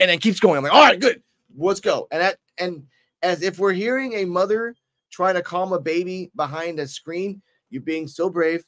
[0.00, 0.56] and then keeps going.
[0.56, 1.22] I'm like, all right, good,
[1.56, 2.06] let's go.
[2.10, 2.84] And that, and
[3.22, 4.74] as if we're hearing a mother
[5.10, 8.64] trying to calm a baby behind a screen, you're being so brave,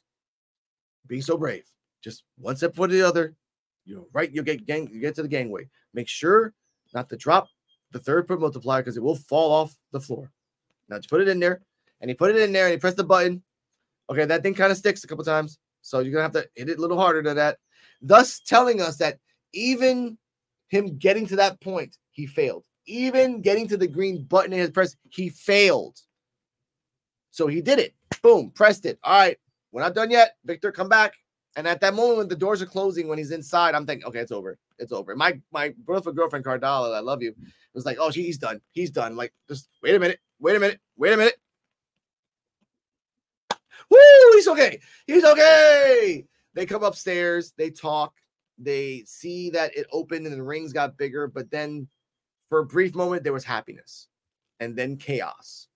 [1.07, 1.65] being so brave.
[2.03, 3.35] Just one step for the other,
[3.89, 5.67] you know, right, you'll get gang, you get to the gangway.
[5.95, 6.53] Make sure
[6.93, 7.49] not to drop
[7.91, 10.31] the throughput multiplier because it will fall off the floor.
[10.87, 11.61] Now just put it in there,
[11.99, 13.41] and he put it in there, and he pressed the button.
[14.09, 16.69] Okay, that thing kind of sticks a couple times, so you're gonna have to hit
[16.69, 17.57] it a little harder than that.
[17.99, 19.17] Thus, telling us that
[19.53, 20.17] even
[20.67, 22.63] him getting to that point, he failed.
[22.85, 25.99] Even getting to the green button in his press, he failed.
[27.31, 27.95] So he did it.
[28.21, 28.99] Boom, pressed it.
[29.03, 29.37] All right,
[29.71, 30.35] we're not done yet.
[30.45, 31.13] Victor, come back.
[31.55, 34.19] And at that moment when the doors are closing, when he's inside, I'm thinking, okay,
[34.19, 34.57] it's over.
[34.77, 35.15] It's over.
[35.15, 37.33] My my girlfriend, girlfriend Cardala, I love you,
[37.73, 38.61] was like, oh, he's done.
[38.71, 39.15] He's done.
[39.15, 41.37] Like, just wait a minute, wait a minute, wait a minute.
[43.89, 43.97] Woo,
[44.33, 44.79] he's okay.
[45.07, 46.25] He's okay.
[46.53, 48.13] They come upstairs, they talk,
[48.57, 51.87] they see that it opened and the rings got bigger, but then
[52.49, 54.07] for a brief moment, there was happiness
[54.59, 55.67] and then chaos.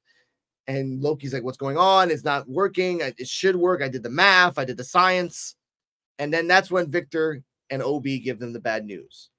[0.67, 2.09] And Loki's like, What's going on?
[2.11, 3.01] It's not working.
[3.01, 3.81] It should work.
[3.81, 5.55] I did the math, I did the science.
[6.19, 9.29] And then that's when Victor and OB give them the bad news.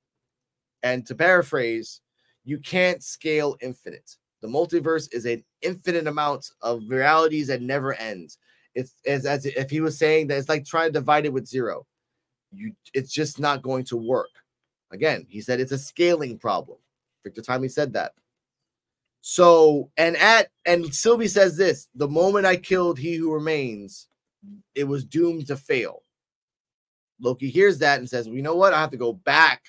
[0.82, 2.00] And to paraphrase,
[2.44, 4.16] you can't scale infinite.
[4.42, 8.38] The multiverse is an infinite amount of realities that never ends.
[8.74, 11.46] It's as, as if he was saying that it's like trying to divide it with
[11.46, 11.86] zero.
[12.52, 14.28] You, it's just not going to work.
[14.92, 16.78] Again, he said it's a scaling problem.
[17.22, 18.12] Victor Timely said that.
[19.22, 24.08] So, and at and Sylvie says this: the moment I killed he who remains,
[24.74, 26.03] it was doomed to fail.
[27.20, 28.72] Loki hears that and says, well, "You know what?
[28.72, 29.62] I have to go back,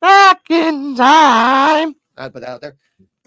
[0.00, 2.76] back in time." I put that out there.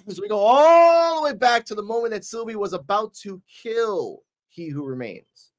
[0.07, 3.41] So we go all the way back to the moment that Sylvie was about to
[3.63, 5.51] kill He Who Remains.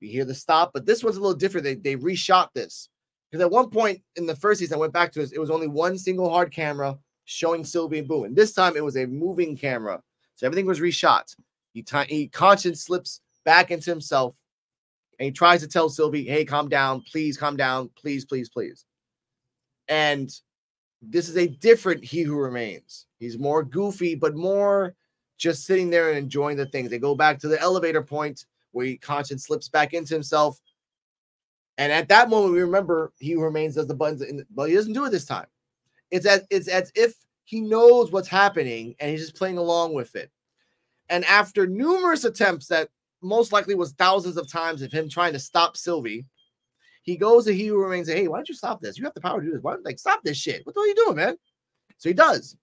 [0.00, 1.64] We hear the stop, but this one's a little different.
[1.64, 2.88] They they reshot this
[3.30, 5.32] because at one point in the first season, I went back to it.
[5.32, 8.84] It was only one single hard camera showing Sylvie and Boo, and this time it
[8.84, 10.02] was a moving camera,
[10.34, 11.34] so everything was reshot.
[11.72, 14.34] He t- he conscience slips back into himself,
[15.22, 18.84] and he tries to tell Sylvie, "Hey, calm down, please, calm down, please, please, please."
[19.86, 20.28] And
[21.00, 23.06] this is a different He Who Remains.
[23.20, 24.96] He's more goofy, but more
[25.38, 26.90] just sitting there and enjoying the things.
[26.90, 30.60] They go back to the elevator point where he conscience slips back into himself.
[31.78, 34.74] And at that moment, we remember he who remains does the buttons, in, but he
[34.74, 35.46] doesn't do it this time.
[36.10, 40.16] It's as it's as if he knows what's happening and he's just playing along with
[40.16, 40.32] it.
[41.10, 42.88] And after numerous attempts that
[43.22, 46.26] most likely was thousands of times of him trying to stop Sylvie,
[47.02, 48.96] he goes to he who remains and hey, why don't you stop this?
[48.96, 49.62] You have the power to do this.
[49.62, 50.64] Why don't like stop this shit?
[50.64, 51.36] What the hell are you doing, man?
[51.98, 52.56] So he does.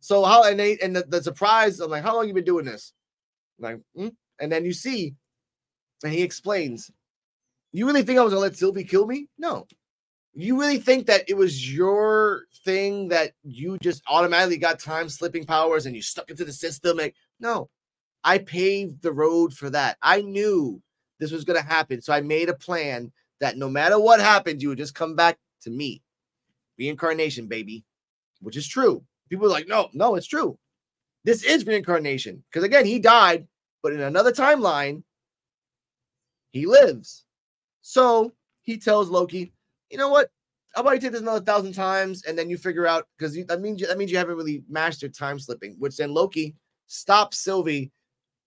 [0.00, 2.64] So how and they and the, the surprise, I'm like, how long you been doing
[2.64, 2.92] this?
[3.58, 4.08] Like, hmm?
[4.38, 5.14] and then you see,
[6.02, 6.90] and he explains,
[7.72, 9.28] you really think I was gonna let Sylvie kill me?
[9.38, 9.66] No.
[10.32, 15.44] You really think that it was your thing that you just automatically got time slipping
[15.44, 16.96] powers and you stuck into the system?
[16.96, 17.68] Like, no,
[18.24, 19.96] I paved the road for that.
[20.02, 20.80] I knew
[21.18, 22.00] this was gonna happen.
[22.02, 25.38] So I made a plan that no matter what happened, you would just come back
[25.62, 26.02] to me.
[26.78, 27.84] Reincarnation, baby,
[28.40, 29.02] which is true.
[29.28, 30.58] People are like, no, no, it's true.
[31.24, 32.42] This is reincarnation.
[32.50, 33.46] Because again, he died,
[33.82, 35.02] but in another timeline,
[36.50, 37.24] he lives.
[37.82, 39.52] So he tells Loki,
[39.90, 40.30] you know what?
[40.74, 43.60] How about you take this another thousand times and then you figure out because that
[43.60, 46.54] means that means you haven't really mastered time slipping, which then Loki
[46.86, 47.90] stops Sylvie.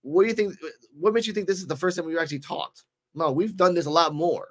[0.04, 0.54] What do you think?
[0.98, 2.84] What makes you think this is the first time we've actually talked?
[3.14, 4.48] No, we've done this a lot more.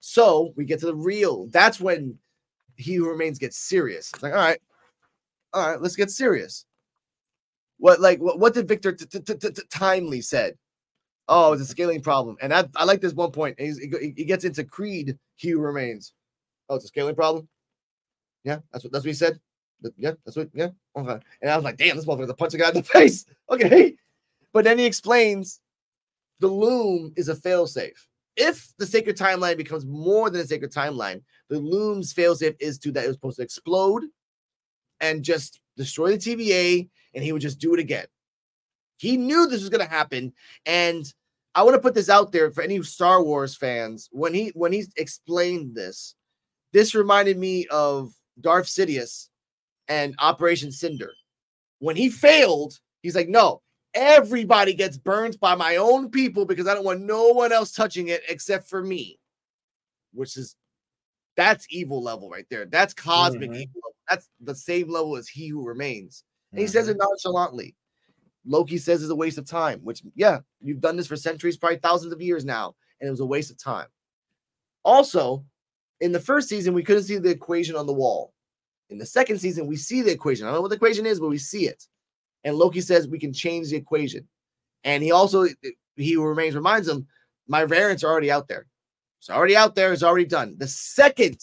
[0.00, 1.48] So we get to the real.
[1.48, 2.18] That's when
[2.76, 4.10] he who remains gets serious.
[4.14, 4.58] It's like, all right,
[5.52, 6.64] all right, let's get serious.
[7.78, 8.96] What like what, what did Victor
[9.70, 10.56] Timely said?
[11.28, 13.60] Oh, it's a scaling problem, and I, I like this one point.
[13.60, 13.74] He,
[14.16, 15.18] he gets into Creed.
[15.34, 16.14] He who remains.
[16.70, 17.48] Oh, it's a scaling problem.
[18.44, 19.38] Yeah, that's what that's what he said.
[19.98, 20.48] Yeah, that's what.
[20.54, 21.18] Yeah, okay.
[21.42, 23.26] And I was like, damn, this motherfucker's a punch a guy in the face.
[23.50, 23.96] Okay,
[24.56, 25.60] but then he explains
[26.40, 28.06] the loom is a failsafe.
[28.36, 32.92] If the sacred timeline becomes more than a sacred timeline, the loom's failsafe is to
[32.92, 34.04] that it was supposed to explode
[35.02, 38.06] and just destroy the TVA and he would just do it again.
[38.96, 40.32] He knew this was going to happen
[40.64, 41.04] and
[41.54, 44.08] I want to put this out there for any Star Wars fans.
[44.10, 46.14] When he when he explained this,
[46.72, 49.28] this reminded me of Darth Sidious
[49.86, 51.12] and Operation Cinder.
[51.80, 53.60] When he failed, he's like, "No,
[53.96, 58.08] everybody gets burned by my own people because I don't want no one else touching
[58.08, 59.18] it except for me."
[60.12, 60.54] Which is
[61.36, 62.66] that's evil level right there.
[62.66, 63.62] That's cosmic mm-hmm.
[63.62, 63.80] evil.
[64.08, 66.24] That's the same level as he who remains.
[66.52, 67.08] And he says it mm-hmm.
[67.08, 67.74] nonchalantly.
[68.46, 71.78] Loki says it's a waste of time, which, yeah, you've done this for centuries, probably
[71.78, 73.88] thousands of years now, and it was a waste of time.
[74.84, 75.44] Also,
[76.00, 78.32] in the first season, we couldn't see the equation on the wall.
[78.88, 80.46] In the second season, we see the equation.
[80.46, 81.84] I don't know what the equation is, but we see it.
[82.44, 84.26] And Loki says we can change the equation.
[84.84, 85.46] And he also,
[85.96, 87.06] he remains, reminds him,
[87.48, 88.66] my variants are already out there.
[89.18, 89.92] It's already out there.
[89.92, 90.56] It's already done.
[90.58, 91.38] The second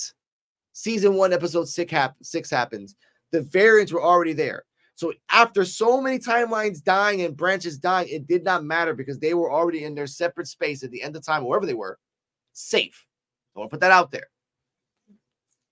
[0.73, 2.95] season one, episode six, hap- six happens,
[3.31, 4.63] the variants were already there.
[4.95, 9.33] So after so many timelines dying and branches dying, it did not matter because they
[9.33, 11.97] were already in their separate space at the end of time, wherever they were,
[12.53, 13.05] safe.
[13.55, 14.27] I want to put that out there.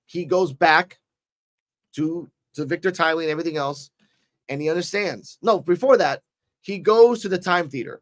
[0.06, 1.00] He goes back
[1.96, 3.92] to to Victor Timely and everything else,
[4.52, 5.38] and he understands.
[5.42, 6.22] No, before that,
[6.60, 8.02] he goes to the time theater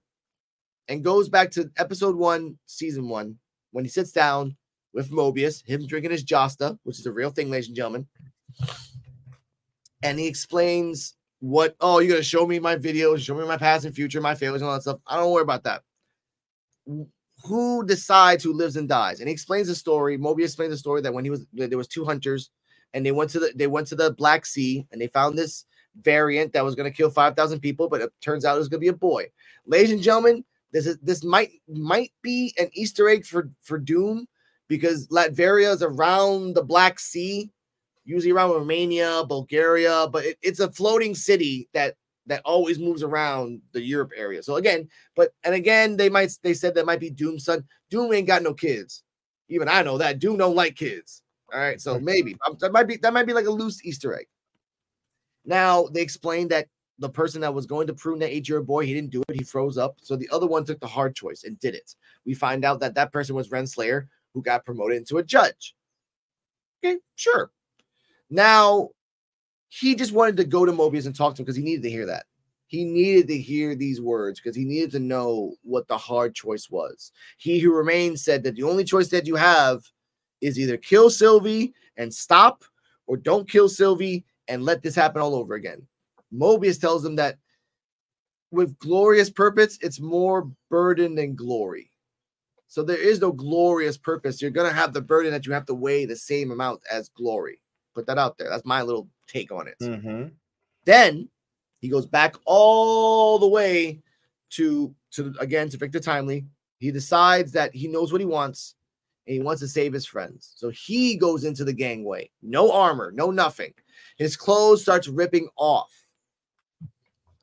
[0.90, 3.38] and goes back to episode one, season one,
[3.72, 4.58] when he sits down
[4.92, 8.08] with Mobius, him drinking his Josta, which is a real thing, ladies and gentlemen.
[10.02, 13.86] And he explains what oh you're gonna show me my videos show me my past
[13.86, 15.00] and future my failures and all that stuff.
[15.08, 15.84] I don't worry about that.
[17.46, 19.20] Who decides who lives and dies?
[19.20, 21.88] And he explains the story mobius explains the story that when he was there was
[21.88, 22.50] two hunters
[22.94, 25.66] and they went to the they went to the black sea and they found this
[26.02, 28.80] variant that was going to kill 5000 people but it turns out it was going
[28.80, 29.26] to be a boy
[29.66, 34.28] ladies and gentlemen this is this might might be an easter egg for for doom
[34.68, 37.52] because latveria is around the black sea
[38.10, 43.62] usually around Romania, Bulgaria, but it, it's a floating city that that always moves around
[43.72, 44.44] the Europe area.
[44.44, 47.64] So again, but and again, they might they said that might be Doom son.
[47.90, 49.04] Doom ain't got no kids.
[49.48, 51.22] Even I know that Doom don't like kids.
[51.54, 54.18] All right, so maybe um, that might be that might be like a loose Easter
[54.18, 54.28] egg.
[55.46, 56.68] Now they explained that
[57.00, 59.24] the person that was going to prune that eight year old boy, he didn't do
[59.30, 59.36] it.
[59.36, 59.98] He froze up.
[60.02, 61.96] So the other one took the hard choice and did it.
[62.26, 65.76] We find out that that person was Renslayer, who got promoted into a judge.
[66.84, 67.52] Okay, sure.
[68.30, 68.90] Now,
[69.70, 71.90] he just wanted to go to Mobius and talk to him because he needed to
[71.90, 72.26] hear that.
[72.68, 76.70] He needed to hear these words because he needed to know what the hard choice
[76.70, 77.12] was.
[77.38, 79.84] He who remains said that the only choice that you have
[80.42, 82.64] is either kill Sylvie and stop,
[83.08, 85.88] or don't kill Sylvie and let this happen all over again.
[86.34, 87.38] Mobius tells him that
[88.52, 91.92] with glorious purpose, it's more burden than glory.
[92.68, 94.42] So there is no glorious purpose.
[94.42, 97.10] You're going to have the burden that you have to weigh the same amount as
[97.10, 97.62] glory.
[97.96, 98.50] Put that out there.
[98.50, 99.76] That's my little take on it.
[99.82, 100.28] Mm-hmm.
[100.86, 101.30] Then
[101.80, 104.02] he goes back all the way
[104.52, 106.46] to to again to Victor Timely.
[106.78, 108.76] He decides that he knows what he wants
[109.28, 110.54] and he wants to save his friends.
[110.56, 112.30] So he goes into the gangway.
[112.42, 113.74] No armor, no nothing.
[114.18, 115.92] His clothes starts ripping off.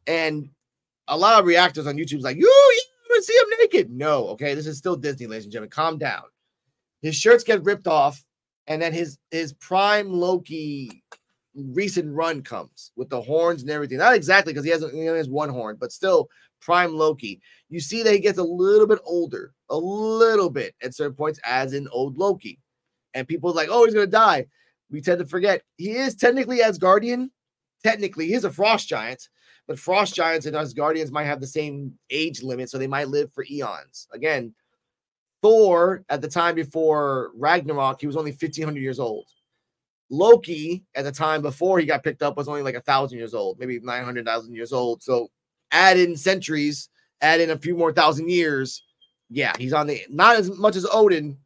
[0.06, 0.50] And
[1.08, 3.90] a lot of reactors on YouTube's like, you, you see him naked.
[3.90, 4.54] No, okay.
[4.54, 5.70] This is still Disney, ladies and gentlemen.
[5.70, 6.24] Calm down.
[7.02, 8.24] His shirts get ripped off,
[8.66, 11.02] and then his his prime Loki
[11.54, 13.98] recent run comes with the horns and everything.
[13.98, 16.28] Not exactly because he has he only has one horn, but still
[16.60, 17.40] prime Loki.
[17.68, 21.40] You see that he gets a little bit older, a little bit at certain points,
[21.44, 22.58] as in old Loki.
[23.14, 24.46] And people like, oh, he's gonna die.
[24.90, 27.30] We tend to forget he is technically Asgardian.
[27.82, 29.28] Technically, he's a frost giant,
[29.66, 33.32] but frost giants and Asgardians might have the same age limit, so they might live
[33.32, 34.08] for eons.
[34.12, 34.54] Again,
[35.42, 39.26] Thor at the time before Ragnarok, he was only 1500 years old.
[40.10, 43.34] Loki at the time before he got picked up was only like a thousand years
[43.34, 45.02] old, maybe 900,000 years old.
[45.02, 45.28] So
[45.72, 46.88] add in centuries,
[47.20, 48.84] add in a few more thousand years.
[49.30, 51.36] Yeah, he's on the not as much as Odin,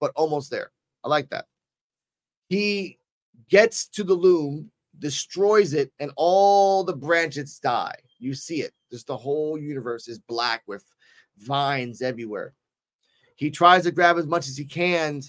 [0.00, 0.70] but almost there.
[1.04, 1.46] I like that.
[2.48, 2.98] He
[3.48, 7.96] gets to the loom, destroys it, and all the branches die.
[8.18, 8.72] You see it.
[8.90, 10.84] Just the whole universe is black with
[11.38, 12.54] vines everywhere.
[13.36, 15.22] He tries to grab as much as he can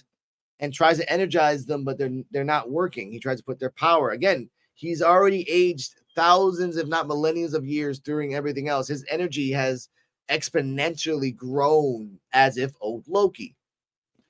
[0.60, 3.12] and tries to energize them, but they're they're not working.
[3.12, 4.50] He tries to put their power again.
[4.76, 8.88] He's already aged thousands, if not millennia of years during everything else.
[8.88, 9.90] His energy has
[10.30, 13.56] exponentially grown as if old Loki.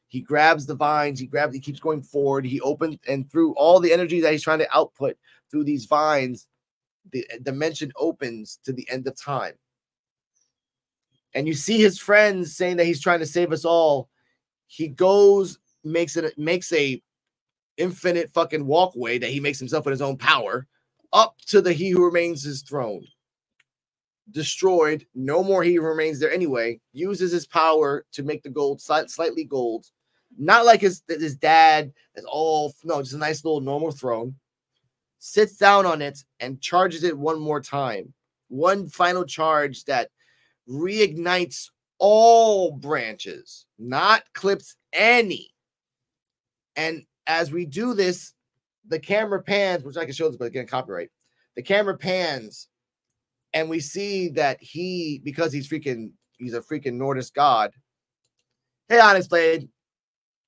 [0.08, 2.46] He grabs the vines, he grabs, he keeps going forward.
[2.46, 5.18] He opens and through all the energy that he's trying to output
[5.52, 6.48] through these vines,
[7.12, 9.54] the uh, dimension opens to the end of time.
[11.34, 14.10] And you see his friends saying that he's trying to save us all.
[14.68, 17.02] He goes makes it makes a
[17.78, 20.68] infinite fucking walkway that he makes himself with his own power
[21.14, 23.06] up to the he who remains his throne
[24.32, 29.46] destroyed no more he remains there anyway uses his power to make the gold slightly
[29.46, 29.86] gold
[30.38, 34.36] not like his his dad is all no just a nice little normal throne
[35.20, 38.14] sits down on it and charges it one more time
[38.50, 40.10] one final charge that
[40.70, 41.70] reignites
[42.00, 45.52] all branches not clips any
[46.78, 48.34] and as we do this,
[48.88, 51.10] the camera pans, which I can show this, but again, copyright.
[51.56, 52.70] The camera pans,
[53.54, 57.72] and we see that he, because he's freaking, he's a freaking Nordic god.
[58.88, 59.68] Hey, Honest Blade,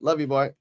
[0.01, 0.51] love you, boy.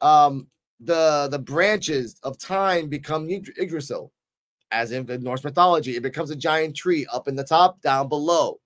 [0.00, 0.48] Um,
[0.80, 4.12] the the branches of time become Yggdrasil,
[4.70, 5.96] as in the Norse mythology.
[5.96, 8.60] It becomes a giant tree up in the top, down below.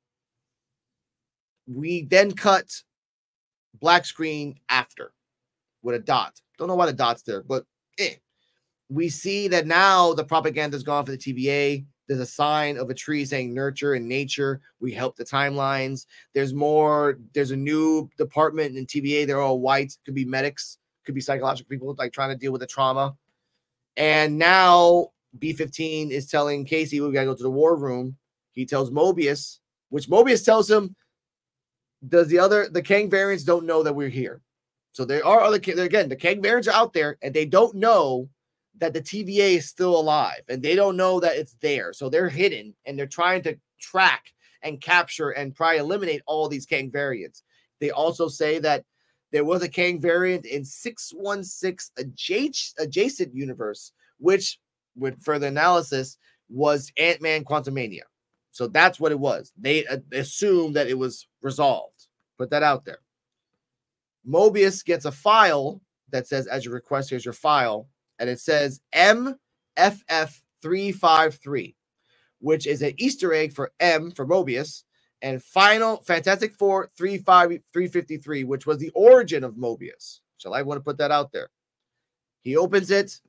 [1.67, 2.71] We then cut
[3.81, 5.13] black screen after
[5.83, 6.41] with a dot.
[6.59, 7.65] Don't know why the dot's there, but
[7.99, 8.15] eh.
[8.91, 11.85] We see that now the propaganda is gone for the TVA.
[12.07, 14.61] There's a sign of a tree saying nurture and nature.
[14.81, 16.07] We help the timelines.
[16.35, 17.19] There's more.
[17.33, 19.27] There's a new department in TVA.
[19.27, 19.99] They're all whites.
[20.05, 20.79] Could be medics.
[21.07, 23.17] Could be psychological people like trying to deal with the trauma.
[23.97, 28.17] And now B15 is telling Casey we gotta go to the war room.
[28.53, 30.95] He tells Mobius, which Mobius tells him,
[32.09, 34.43] does the other the Kang variants don't know that we're here.
[34.93, 38.29] So there are other again, the Kang variants are out there and they don't know
[38.79, 41.93] that the TVA is still alive and they don't know that it's there.
[41.93, 46.67] So they're hidden and they're trying to track and capture and probably eliminate all these
[46.67, 47.43] Kang variants.
[47.81, 48.85] They also say that
[49.31, 54.59] there was a Kang variant in 616 adjacent, adjacent universe, which
[54.97, 56.19] with further analysis
[56.49, 58.03] was Ant-Man Quantumania.
[58.53, 59.53] So that's what it was.
[59.59, 62.07] They uh, that it was resolved.
[62.39, 62.99] Put that out there.
[64.27, 67.89] Mobius gets a file that says, as your request, here's your file.
[68.19, 71.75] And it says MFF353,
[72.41, 74.83] which is an Easter egg for M for Mobius
[75.23, 80.21] and final Fantastic Four 353, which was the origin of Mobius.
[80.37, 81.49] Shall I want to put that out there?
[82.43, 83.21] He opens it.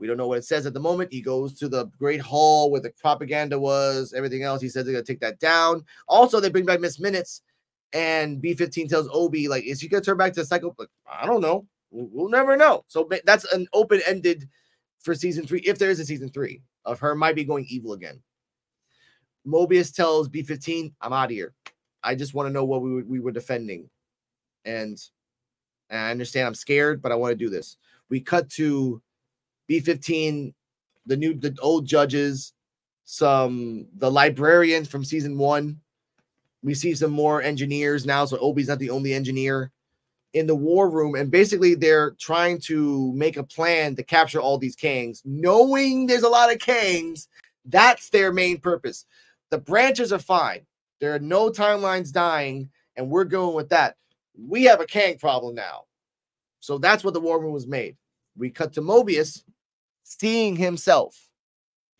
[0.00, 1.12] We don't know what it says at the moment.
[1.12, 4.60] He goes to the Great Hall where the propaganda was, everything else.
[4.60, 5.84] He says they're gonna take that down.
[6.08, 7.42] Also, they bring back Miss Minutes,
[7.92, 10.74] and B15 tells Obi, like, is he gonna turn back to cycle?
[10.76, 11.64] Like, I don't know.
[11.94, 12.84] We'll, never know.
[12.88, 14.48] So that's an open-ended
[15.00, 17.92] for season three, if there is a season three of her might be going evil
[17.92, 18.20] again.
[19.46, 21.54] Mobius tells B15, I'm out of here.
[22.02, 23.88] I just want to know what we, we were defending.
[24.64, 24.98] And,
[25.88, 27.76] and I understand I'm scared, but I want to do this.
[28.10, 29.00] We cut to
[29.70, 30.52] B15,
[31.06, 32.54] the new, the old judges,
[33.04, 35.80] some, the librarians from season one.
[36.62, 38.24] We see some more engineers now.
[38.24, 39.70] So Obi's not the only engineer
[40.34, 41.14] in the war room.
[41.14, 46.24] And basically, they're trying to make a plan to capture all these Kangs, knowing there's
[46.24, 47.28] a lot of Kangs.
[47.64, 49.06] That's their main purpose.
[49.50, 50.66] The branches are fine.
[51.00, 53.96] There are no timelines dying, and we're going with that.
[54.36, 55.84] We have a Kang problem now.
[56.60, 57.96] So that's what the war room was made.
[58.36, 59.44] We cut to Mobius
[60.02, 61.16] seeing himself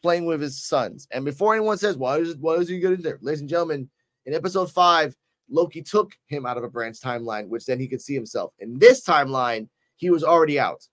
[0.03, 1.07] playing with his sons.
[1.12, 3.18] And before anyone says, why is, why is he getting there?
[3.22, 3.89] Ladies and gentlemen,
[4.26, 5.16] in episode five,
[5.51, 8.53] Loki took him out of a branch timeline, which then he could see himself.
[8.59, 10.86] In this timeline, he was already out.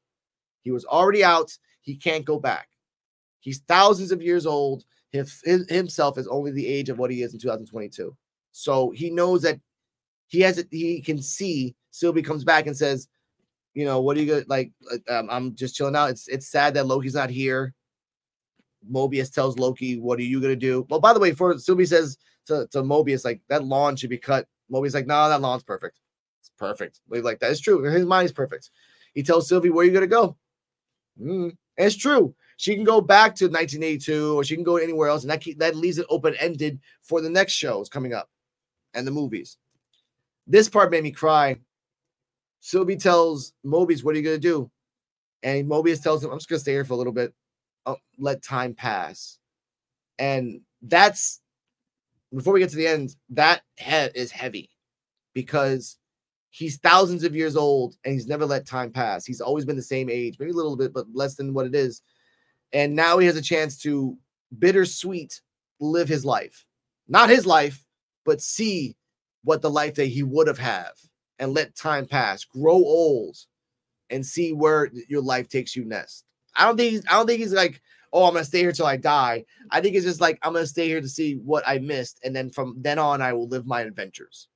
[0.62, 1.58] He was already out.
[1.82, 2.68] He can't go back.
[3.40, 4.84] He's thousands of years old.
[5.12, 8.16] His, his, himself is only the age of what he is in 2022.
[8.52, 9.60] So he knows that
[10.28, 10.68] he has it.
[10.72, 13.08] He can see Sylvie comes back and says,
[13.74, 14.72] "You know what are you gonna like?
[15.10, 16.10] Um, I'm just chilling out.
[16.10, 17.74] It's it's sad that Loki's not here."
[18.90, 22.18] Mobius tells Loki, "What are you gonna do?" Well, by the way, for Sylvie says
[22.48, 24.48] to, to Mobius, like that lawn should be cut.
[24.72, 26.00] Mobius like, no, that lawn's perfect.
[26.42, 27.02] It's perfect.
[27.10, 27.84] Like that is true.
[27.84, 28.72] His mind is perfect.
[29.14, 30.38] He tells Sylvie, where you gonna go?
[31.22, 32.34] Mm, it's true.
[32.58, 35.58] She can go back to 1982 or she can go anywhere else, and that keep,
[35.60, 38.30] that leaves it open ended for the next shows coming up
[38.94, 39.58] and the movies.
[40.48, 41.60] This part made me cry.
[42.60, 44.70] Sylvie tells Mobius, "What are you gonna do?"
[45.44, 47.34] And Mobius tells him, "I'm just gonna stay here for a little bit.
[47.86, 49.40] I'll let time pass."
[50.20, 51.42] And that's
[52.34, 54.70] before we get to the end, that head is heavy
[55.34, 55.98] because
[56.50, 59.26] he's thousands of years old and he's never let time pass.
[59.26, 61.76] He's always been the same age, maybe a little bit, but less than what it
[61.76, 62.02] is.
[62.74, 64.18] And now he has a chance to
[64.60, 65.42] bittersweet
[65.80, 66.66] live his life,
[67.08, 67.86] not his life,
[68.26, 68.96] but see
[69.44, 70.94] what the life that he would have have
[71.40, 73.36] and let time pass, grow old,
[74.10, 76.26] and see where your life takes you next.
[76.56, 77.82] I don't think he's, I don't think he's like
[78.14, 79.46] oh, I'm gonna stay here till I die.
[79.70, 82.36] I think it's just like I'm gonna stay here to see what I missed, and
[82.36, 84.48] then from then on, I will live my adventures.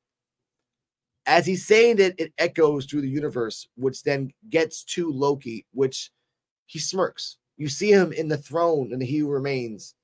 [1.28, 6.12] As he's saying it, it echoes through the universe, which then gets to Loki, which
[6.68, 7.38] he smirks.
[7.58, 9.96] You see him in the throne, and he remains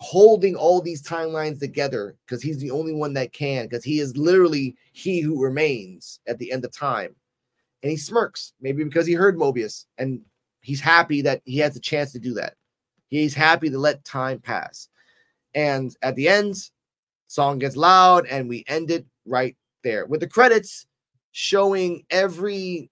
[0.00, 4.16] holding all these timelines together because he's the only one that can, because he is
[4.16, 7.14] literally he who remains at the end of time.
[7.82, 10.20] And he smirks, maybe because he heard Mobius and
[10.60, 12.54] he's happy that he has a chance to do that.
[13.08, 14.88] He's happy to let time pass.
[15.54, 16.56] And at the end,
[17.26, 20.86] song gets loud and we end it right there with the credits
[21.32, 22.90] showing every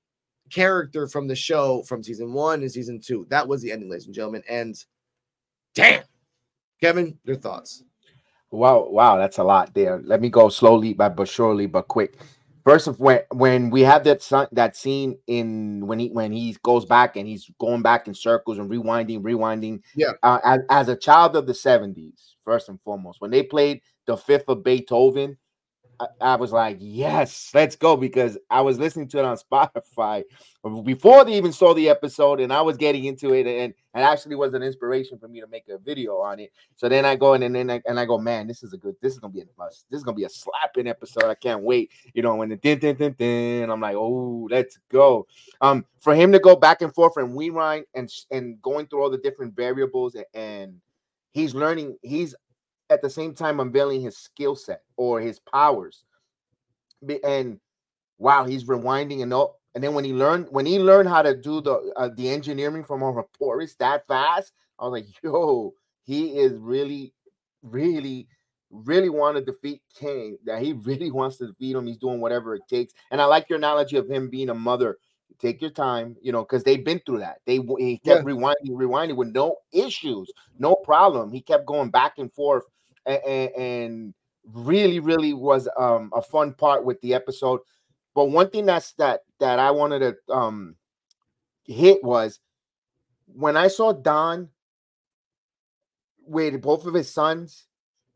[0.51, 3.27] character from the show from season one and season two.
[3.31, 4.43] That was the ending, ladies and gentlemen.
[4.49, 4.77] And
[5.75, 6.05] damn,
[6.81, 7.85] Kevin, your thoughts.
[8.51, 10.01] Wow, wow, that's a lot there.
[10.03, 12.19] Let me go slowly, but surely, but quick.
[12.69, 16.55] First of when when we have that son, that scene in when he when he
[16.63, 19.81] goes back and he's going back in circles and rewinding, rewinding.
[19.97, 20.13] Yeah.
[20.23, 24.19] Uh, as, as a child of the seventies, first and foremost, when they played the
[24.19, 25.39] fifth of Beethoven,
[26.01, 30.25] I, I, was like, yes, let's go because I was listening to it on Spotify
[30.85, 34.37] before they even saw the episode, and I was getting into it, and, and actually
[34.37, 36.53] was an inspiration for me to make a video on it.
[36.77, 38.77] So then I go in and then I, and I go, man, this is a
[38.77, 41.25] good, this is gonna be a must, this is gonna be a slapping episode.
[41.25, 41.91] I can't wait.
[42.15, 45.27] You know, when the din din din din, I'm like, oh, let's go.
[45.61, 49.11] Um, for him to go back and forth and rewind and and going through all
[49.11, 50.81] the different variables and, and
[51.33, 52.35] he's learning, he's
[52.91, 56.05] at the same time unveiling his skill set or his powers.
[57.25, 57.61] And
[58.19, 59.57] wow, he's rewinding and up.
[59.75, 62.83] And then when he learned when he learned how to do the uh, the engineering
[62.83, 67.13] from Ouroboros that fast, I was like, yo, he is really,
[67.63, 68.29] really,
[68.71, 70.39] really want to defeat Kang.
[70.45, 71.87] That he really wants to defeat him.
[71.87, 72.93] He's doing whatever it takes.
[73.11, 74.99] And I like your analogy of him being a mother.
[75.39, 77.37] Take your time, you know, because they've been through that.
[77.47, 78.33] They he kept yeah.
[78.33, 80.29] rewinding, rewinding with no issues,
[80.59, 81.31] no problem.
[81.31, 82.65] He kept going back and forth
[83.09, 84.15] and, and
[84.53, 87.61] really, really was um, a fun part with the episode.
[88.15, 90.77] But one thing that's that that I wanted to um,
[91.65, 92.41] hit was
[93.27, 94.49] when I saw Don
[96.27, 97.67] with both of his sons,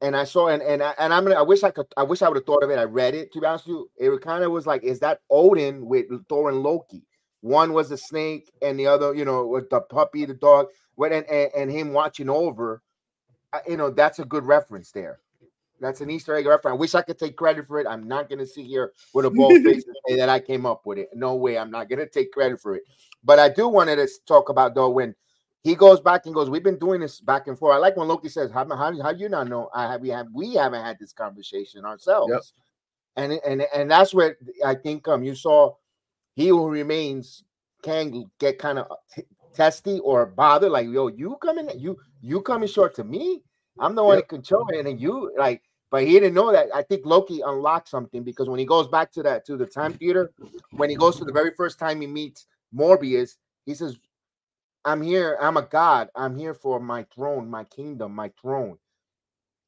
[0.00, 2.22] and I saw and and I, and I'm gonna I wish I could I wish
[2.22, 2.78] I would have thought of it.
[2.78, 3.90] I read it to be honest with you.
[4.14, 7.04] It kind of was like, is that Odin with Thor and Loki?
[7.42, 11.12] one was a snake and the other, you know, with the puppy, the dog, and,
[11.12, 12.82] and, and him watching over,
[13.68, 15.20] you know, that's a good reference there.
[15.80, 16.74] That's an Easter egg reference.
[16.74, 17.86] I wish I could take credit for it.
[17.88, 20.86] I'm not gonna sit here with a bold face and say that I came up
[20.86, 21.08] with it.
[21.14, 21.58] No way.
[21.58, 22.84] I'm not gonna take credit for it.
[23.24, 25.14] But I do want to talk about though when
[25.62, 28.06] he goes back and goes, "We've been doing this back and forth." I like when
[28.06, 29.70] Loki says, "How how, how you not know?
[29.74, 32.42] I have we have we haven't had this conversation ourselves." Yep.
[33.16, 35.74] And and and that's where I think um you saw
[36.34, 37.44] he who remains
[37.82, 38.86] can get kind of
[39.54, 43.42] testy or bothered, like yo, you coming you you coming short to me.
[43.78, 44.24] I'm the one yep.
[44.24, 46.68] that control it, and you like but he didn't know that.
[46.74, 49.92] I think Loki unlocked something because when he goes back to that to the time
[49.92, 50.32] theater,
[50.70, 53.36] when he goes to the very first time he meets Morbius,
[53.66, 53.98] he says,
[54.86, 55.36] "I'm here.
[55.38, 56.08] I'm a god.
[56.16, 58.78] I'm here for my throne, my kingdom, my throne."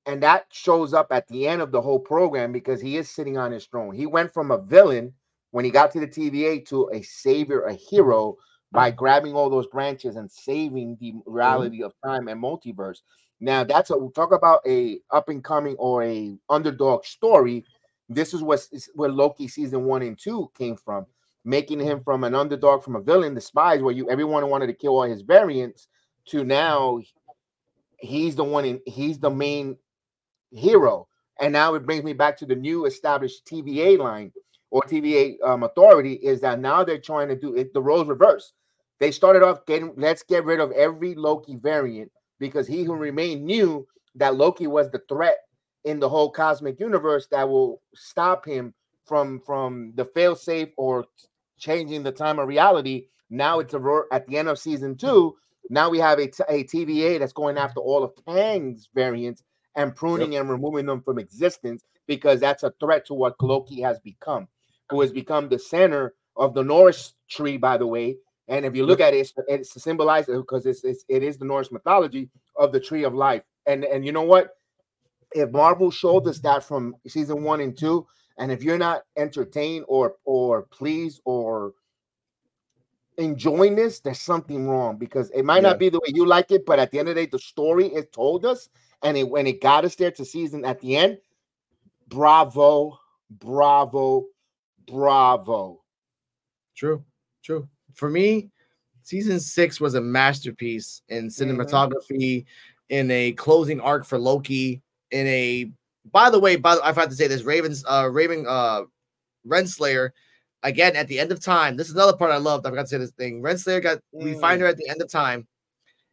[0.06, 3.36] And that shows up at the end of the whole program because he is sitting
[3.36, 3.94] on his throne.
[3.94, 5.12] He went from a villain
[5.50, 8.38] when he got to the TVA to a savior, a hero
[8.74, 11.32] by grabbing all those branches and saving the mm-hmm.
[11.32, 12.98] reality of time and multiverse.
[13.40, 17.64] Now that's a talk about a up and coming or a underdog story.
[18.08, 21.06] This is what where Loki season one and two came from,
[21.44, 24.74] making him from an underdog, from a villain, the spies, where you everyone wanted to
[24.74, 25.86] kill all his variants,
[26.26, 27.00] to now
[27.98, 29.76] he's the one in he's the main
[30.50, 31.08] hero.
[31.40, 34.32] And now it brings me back to the new established TVA line
[34.70, 38.52] or TVA um, authority is that now they're trying to do it the roles reverse.
[39.00, 43.44] They started off getting let's get rid of every Loki variant because he who remained
[43.44, 45.38] knew that Loki was the threat
[45.84, 48.72] in the whole cosmic universe that will stop him
[49.04, 51.04] from from the failsafe or
[51.58, 53.06] changing the time of reality.
[53.30, 55.36] Now it's a, at the end of season two.
[55.70, 59.42] Now we have a, t- a TVA that's going after all of Kang's variants
[59.76, 60.42] and pruning yep.
[60.42, 64.46] and removing them from existence because that's a threat to what Loki has become,
[64.90, 68.16] who has become the center of the Norse tree, by the way,
[68.48, 71.44] and if you look at it, it's, it's symbolized because it's, it's it is the
[71.44, 73.42] Norse mythology of the tree of life.
[73.66, 74.50] And and you know what?
[75.32, 78.06] If Marvel showed us that from season one and two,
[78.38, 81.72] and if you're not entertained or or pleased or
[83.16, 85.70] enjoying this, there's something wrong because it might yeah.
[85.70, 87.38] not be the way you like it, but at the end of the day, the
[87.38, 88.68] story it told us,
[89.02, 91.16] and it when it got us there to season at the end,
[92.08, 92.98] bravo,
[93.30, 94.26] bravo,
[94.86, 95.80] bravo.
[96.76, 97.02] True,
[97.42, 98.50] true for me,
[99.02, 101.60] season six was a masterpiece in mm-hmm.
[101.60, 102.94] cinematography, mm-hmm.
[102.94, 105.70] in a closing arc for Loki, in a
[106.12, 108.82] by the way, by the, I've had to say this, Ravens uh Raven uh
[109.46, 110.10] Renslayer
[110.62, 111.76] again at the end of time.
[111.76, 112.66] This is another part I loved.
[112.66, 113.42] I forgot to say this thing.
[113.42, 114.24] Renslayer got mm.
[114.24, 115.46] we find her at the end of time,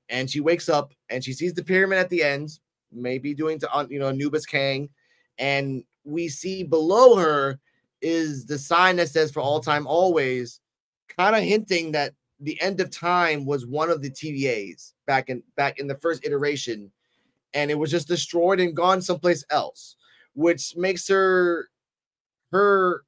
[0.09, 2.59] and she wakes up and she sees the pyramid at the end,
[2.91, 4.89] maybe doing to you know Anubis Kang,
[5.37, 7.59] and we see below her
[8.01, 10.60] is the sign that says for all time always
[11.17, 15.43] kind of hinting that the end of time was one of the TVAs back in
[15.55, 16.91] back in the first iteration,
[17.53, 19.95] and it was just destroyed and gone someplace else,
[20.33, 21.69] which makes her
[22.51, 23.03] her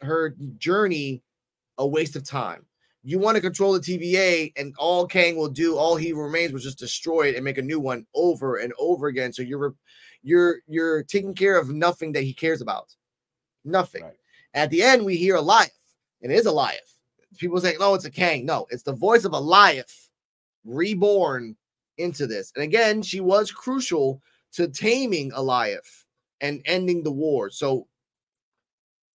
[0.00, 1.22] her journey
[1.78, 2.64] a waste of time.
[3.04, 6.62] You want to control the TVA, and all Kang will do, all he remains was
[6.62, 9.32] just destroy it and make a new one over and over again.
[9.32, 9.74] So you're
[10.22, 12.94] you're you're taking care of nothing that he cares about,
[13.64, 14.04] nothing.
[14.04, 14.14] Right.
[14.54, 15.70] At the end, we hear Alioth,
[16.22, 16.92] and it is Alioth
[17.38, 20.08] people say, "Oh, it's a Kang." No, it's the voice of Alioth
[20.64, 21.56] reborn
[21.98, 22.52] into this.
[22.54, 24.22] And again, she was crucial
[24.52, 26.04] to taming Alioth
[26.40, 27.50] and ending the war.
[27.50, 27.86] So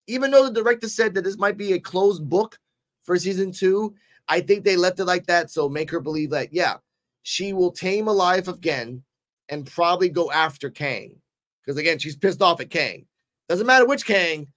[0.06, 2.58] even though the director said that this might be a closed book
[3.02, 3.94] for season two,
[4.28, 5.50] I think they left it like that.
[5.50, 6.76] So make her believe that, yeah,
[7.22, 9.02] she will tame Alioth again
[9.48, 11.16] and probably go after Kang.
[11.62, 13.06] Because again, she's pissed off at Kang.
[13.48, 14.48] Doesn't matter which Kang,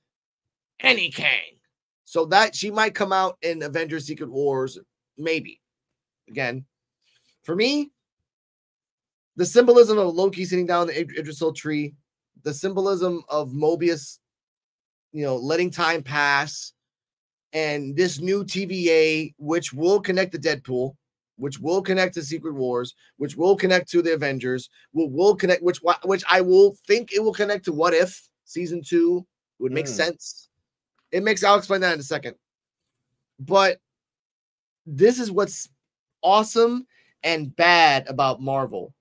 [0.80, 1.60] any Kang.
[2.12, 4.78] So that she might come out in Avengers Secret Wars,
[5.18, 5.62] maybe.
[6.28, 6.66] Again,
[7.44, 7.90] for me,
[9.38, 11.94] the symbolism of Loki sitting down in the Yggdrasil tree,
[12.44, 14.20] the symbolism of Mobius,
[15.14, 16.74] you know, letting time pass,
[17.54, 20.96] and this new TVA, which will connect to Deadpool,
[21.38, 25.64] which will connect to Secret Wars, which will connect to the Avengers, will will connect,
[25.64, 29.26] which which I will think it will connect to What If season two
[29.60, 29.96] would make mm.
[29.96, 30.50] sense.
[31.12, 32.36] It makes I'll explain that in a second.
[33.40, 33.80] But
[34.86, 35.70] this is what's
[36.22, 36.86] awesome
[37.24, 38.94] and bad about Marvel.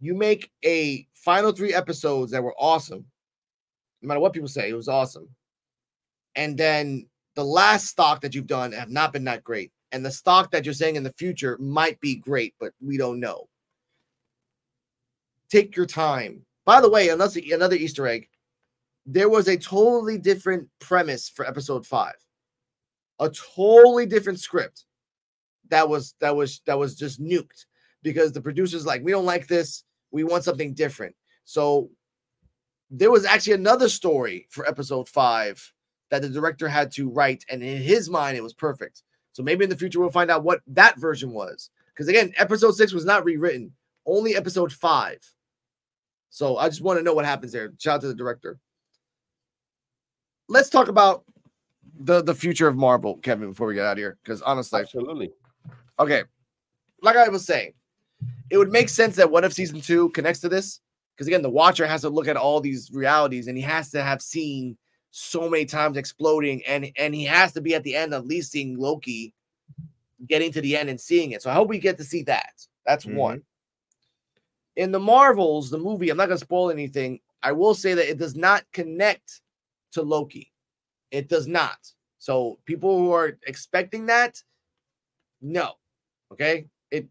[0.00, 3.04] You make a final three episodes that were awesome.
[4.02, 5.28] No matter what people say, it was awesome.
[6.36, 9.72] And then the last stock that you've done have not been that great.
[9.92, 13.20] And the stock that you're saying in the future might be great, but we don't
[13.20, 13.48] know.
[15.48, 16.44] Take your time.
[16.64, 18.28] By the way, another another Easter egg
[19.06, 22.14] there was a totally different premise for episode five.
[23.20, 24.84] a totally different script
[25.68, 27.66] that was that was that was just nuked
[28.02, 29.84] because the producers like we don't like this.
[30.10, 31.14] We want something different.
[31.44, 31.90] So
[32.90, 35.72] there was actually another story for episode five
[36.10, 39.02] that the director had to write and in his mind it was perfect.
[39.32, 41.70] So maybe in the future we'll find out what that version was.
[41.88, 43.72] Because again episode six was not rewritten
[44.06, 45.18] only episode five.
[46.30, 47.72] So i just want to know what happens there.
[47.78, 48.58] Shout out to the director
[50.48, 51.24] let's talk about
[52.00, 55.30] the the future of marvel kevin before we get out of here because honestly Absolutely.
[55.98, 56.22] Okay.
[57.02, 57.72] Like I was saying,
[58.50, 60.80] it would make sense that what if season two connects to this?
[61.14, 64.02] Because again, the watcher has to look at all these realities and he has to
[64.02, 64.76] have seen
[65.10, 68.50] so many times exploding, and and he has to be at the end at least
[68.50, 69.32] seeing Loki
[70.26, 71.42] getting to the end and seeing it.
[71.42, 72.66] So I hope we get to see that.
[72.84, 73.14] That's Mhm.
[73.14, 73.42] one.
[74.74, 77.20] In the Marvels, the movie, I'm not gonna spoil anything.
[77.42, 79.40] I will say that it does not connect
[79.94, 80.52] to Loki.
[81.10, 81.78] It does not.
[82.18, 84.42] So people who are expecting that,
[85.40, 85.72] no.
[86.32, 86.66] Okay.
[86.90, 87.08] It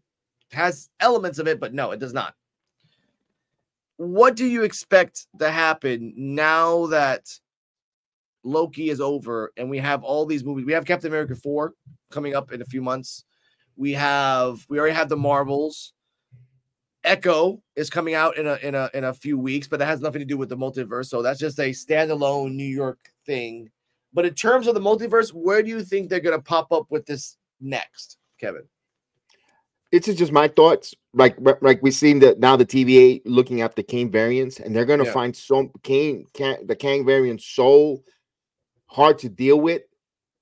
[0.52, 2.34] has elements of it, but no, it does not.
[3.96, 7.28] What do you expect to happen now that
[8.42, 10.66] Loki is over and we have all these movies?
[10.66, 11.72] We have Captain America 4
[12.10, 13.24] coming up in a few months.
[13.76, 15.92] We have we already have the Marvels.
[17.04, 20.00] Echo is coming out in a in a in a few weeks, but that has
[20.00, 21.06] nothing to do with the multiverse.
[21.06, 23.70] So that's just a standalone New York thing.
[24.12, 27.04] But in terms of the multiverse, where do you think they're gonna pop up with
[27.06, 28.62] this next, Kevin?
[29.92, 30.94] This is just my thoughts.
[31.12, 34.84] Like like we've seen that now the TVA looking at the Kang variants, and they're
[34.84, 35.12] gonna Yeah.
[35.12, 38.02] find some Kang, Kang the Kang variant so
[38.86, 39.82] hard to deal with.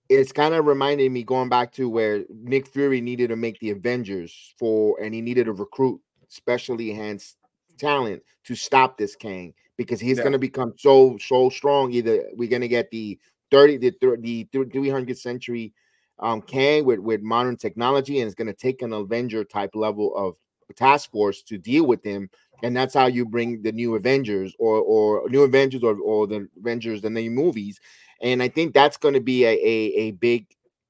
[0.09, 3.71] It's kind of reminding me going back to where Nick Fury needed to make the
[3.71, 6.01] Avengers for, and he needed to recruit
[6.33, 7.37] specially enhanced
[7.79, 10.25] talent to stop this Kang because he's Yeah.
[10.25, 11.93] going to become so so strong.
[11.93, 13.19] Either we're going to get the
[13.51, 15.73] thirty the the three hundredth century
[16.19, 20.15] um Kang with with modern technology, and it's going to take an Avenger type level
[20.17, 20.37] of
[20.77, 22.31] task force to deal with him.
[22.63, 26.49] And that's how you bring the new Avengers or or new Avengers or, or the
[26.59, 27.81] Avengers, the new movies.
[28.21, 30.47] And I think that's going to be a, a, a big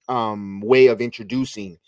[0.08, 1.78] um way of introducing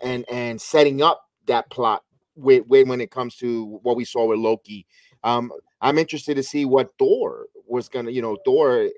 [0.00, 2.03] and and setting up that plot
[2.36, 4.86] with, with when it comes to what we saw with Loki.
[5.22, 8.88] Um, I'm interested to see what Thor was gonna, you know, Thor.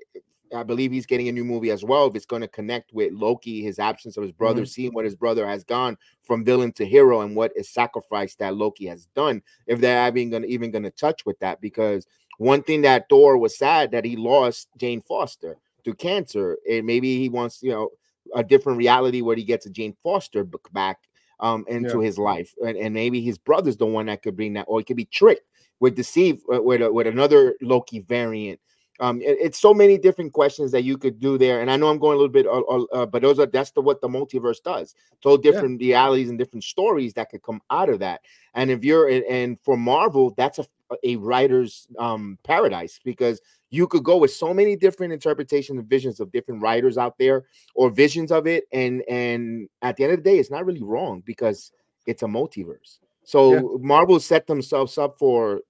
[0.55, 2.07] I believe he's getting a new movie as well.
[2.07, 5.15] If it's going to connect with Loki, his absence of his brother, seeing what his
[5.15, 9.41] brother has gone from villain to hero, and what is sacrifice that Loki has done.
[9.65, 12.07] If they're even going to even going to touch with that, because
[12.37, 17.17] one thing that Thor was sad that he lost Jane Foster to cancer, and maybe
[17.17, 17.89] he wants, you know,
[18.33, 21.06] a different reality where he gets a Jane Foster back
[21.39, 24.65] um into his life and, and maybe his brother's the one that could bring that
[24.67, 25.47] or he could be tricked
[25.79, 28.59] with deceive uh, with, with another loki variant.
[28.99, 31.89] Um it- it's so many different questions that you could do there and i know
[31.89, 34.07] i'm going a little bit uh, uh, uh, but those are that's the what the
[34.07, 34.95] multiverse does.
[35.21, 38.21] So different realities and different stories that could come out of that.
[38.55, 40.65] And if you're and for marvel that's a
[41.03, 46.19] a writer's um paradise because you could go with so many different interpretations and visions
[46.19, 47.45] of different writers out there
[47.75, 50.81] or visions of it and and at the end of the day it's not really
[50.83, 51.71] wrong because
[52.05, 53.61] it's a multiverse so Yeah.
[53.79, 55.61] marvel set themselves up for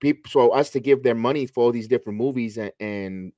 [0.00, 3.32] people so us to give their money for all these different movies and, and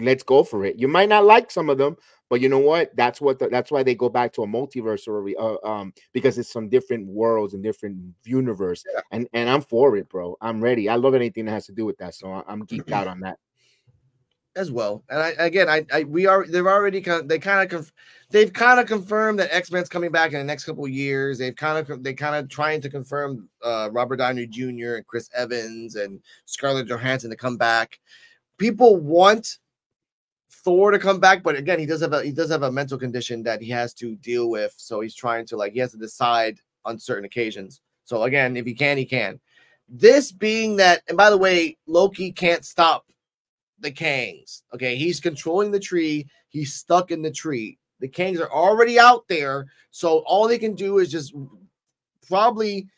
[0.00, 0.78] let's go for it.
[0.78, 1.96] You might not like some of them
[2.28, 2.94] but you know what?
[2.96, 5.92] That's what the, that's why they go back to a multiverse or a uh, um
[6.12, 8.84] because it's some different worlds and different universe.
[9.12, 10.36] And and i'm for it bro.
[10.40, 10.88] I'm ready.
[10.88, 13.38] I love anything that has to do with that so i'm geeked out on that
[14.56, 15.04] as well.
[15.10, 17.92] And I again, I, I we are they've already kind of, they kind of conf,
[18.30, 21.38] they've kind of confirmed that X Men's coming back in the next couple of years.
[21.38, 24.96] They've kind of they kind of trying to confirm uh, Robert Downey Jr.
[24.96, 28.00] and Chris Evans and Scarlett Johansson to come back.
[28.58, 29.58] People want
[30.50, 32.98] Thor to come back, but again, he does have a he does have a mental
[32.98, 34.74] condition that he has to deal with.
[34.76, 37.80] So he's trying to like he has to decide on certain occasions.
[38.04, 39.40] So again, if he can, he can.
[39.88, 43.06] This being that, and by the way, Loki can't stop
[43.80, 44.62] the Kangs.
[44.74, 46.26] Okay, he's controlling the tree.
[46.48, 47.78] He's stuck in the tree.
[48.00, 51.34] The Kangs are already out there, so all they can do is just
[52.26, 52.88] probably.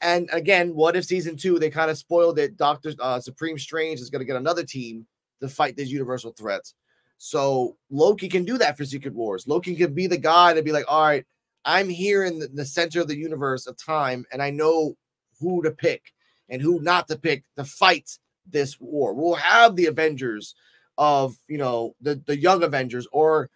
[0.00, 2.56] And again, what if season two they kind of spoiled it?
[2.56, 5.04] Doctor uh, Supreme Strange is going to get another team
[5.40, 6.74] to fight these universal threats.
[7.16, 9.48] So Loki can do that for Secret Wars.
[9.48, 11.26] Loki can be the guy to be like, all right,
[11.64, 14.96] I'm here in the, the center of the universe of time, and I know
[15.40, 16.12] who to pick
[16.48, 18.18] and who not to pick to fight
[18.50, 19.14] this war.
[19.14, 20.54] We'll have the Avengers
[20.96, 23.50] of you know the the young Avengers or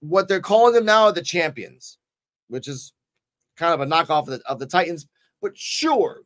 [0.00, 1.98] what they're calling them now the champions,
[2.48, 2.92] which is
[3.56, 5.06] kind of a knockoff of the, of the Titans.
[5.40, 6.22] But sure,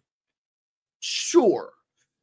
[1.00, 1.72] sure.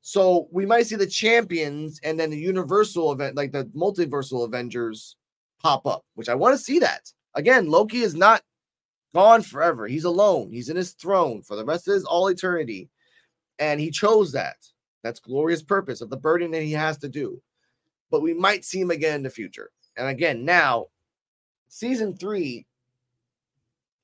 [0.02, 5.16] So we might see the champions and then the universal event, like the multiversal Avengers,
[5.62, 7.12] pop up, which I want to see that.
[7.36, 8.42] Again, Loki is not
[9.14, 9.88] gone forever.
[9.88, 10.52] He's alone.
[10.52, 12.90] He's in his throne for the rest of his all eternity.
[13.60, 14.58] And he chose that.
[15.04, 17.42] That's glorious purpose of the burden that he has to do.
[18.10, 19.70] But we might see him again in the future.
[19.98, 20.88] And again, now,
[21.68, 22.66] season three,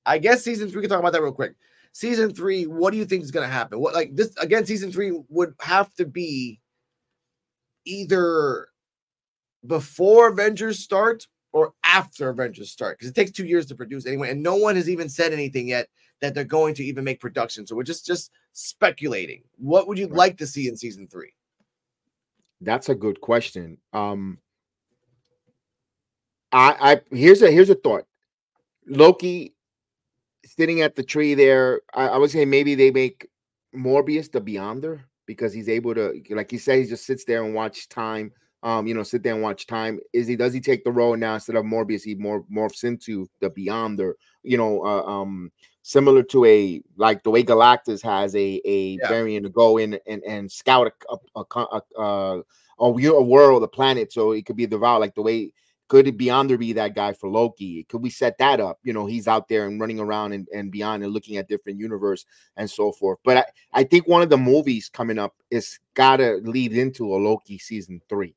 [0.05, 1.55] I guess season three, we can talk about that real quick.
[1.91, 3.79] Season three, what do you think is going to happen?
[3.79, 6.59] What, like this, again, season three would have to be
[7.85, 8.67] either
[9.65, 14.29] before Avengers start or after Avengers start because it takes two years to produce anyway,
[14.29, 15.87] and no one has even said anything yet
[16.21, 17.65] that they're going to even make production.
[17.65, 19.43] So we're just just speculating.
[19.57, 20.17] What would you right.
[20.17, 21.33] like to see in season three?
[22.61, 23.77] That's a good question.
[23.93, 24.39] Um,
[26.51, 28.05] I, I here's a here's a thought.
[28.87, 29.53] Loki
[30.45, 31.81] sitting at the tree there.
[31.93, 33.27] I, I would say maybe they make
[33.75, 37.53] Morbius the Beyonder because he's able to, like you said, he just sits there and
[37.53, 38.31] watch time
[38.63, 39.99] um, you know, sit there and watch time.
[40.13, 42.03] Is he does he take the role now instead of Morbius?
[42.03, 44.13] He more morphs into the Beyonder,
[44.43, 45.51] you know, uh, um,
[45.89, 49.07] similar to a like the way Galactus has a a yeah.
[49.07, 52.43] variant to go in and and scout a a, a, a,
[52.79, 55.51] a, a world, a planet, so it could be the route like the way
[55.87, 57.83] could it Beyonder be that guy for Loki?
[57.85, 58.77] Could we set that up?
[58.83, 61.79] You know, he's out there and running around and, and beyond and looking at different
[61.79, 62.27] universe
[62.57, 63.17] and so forth.
[63.25, 67.17] But I, I think one of the movies coming up is gotta lead into a
[67.17, 68.35] Loki season three.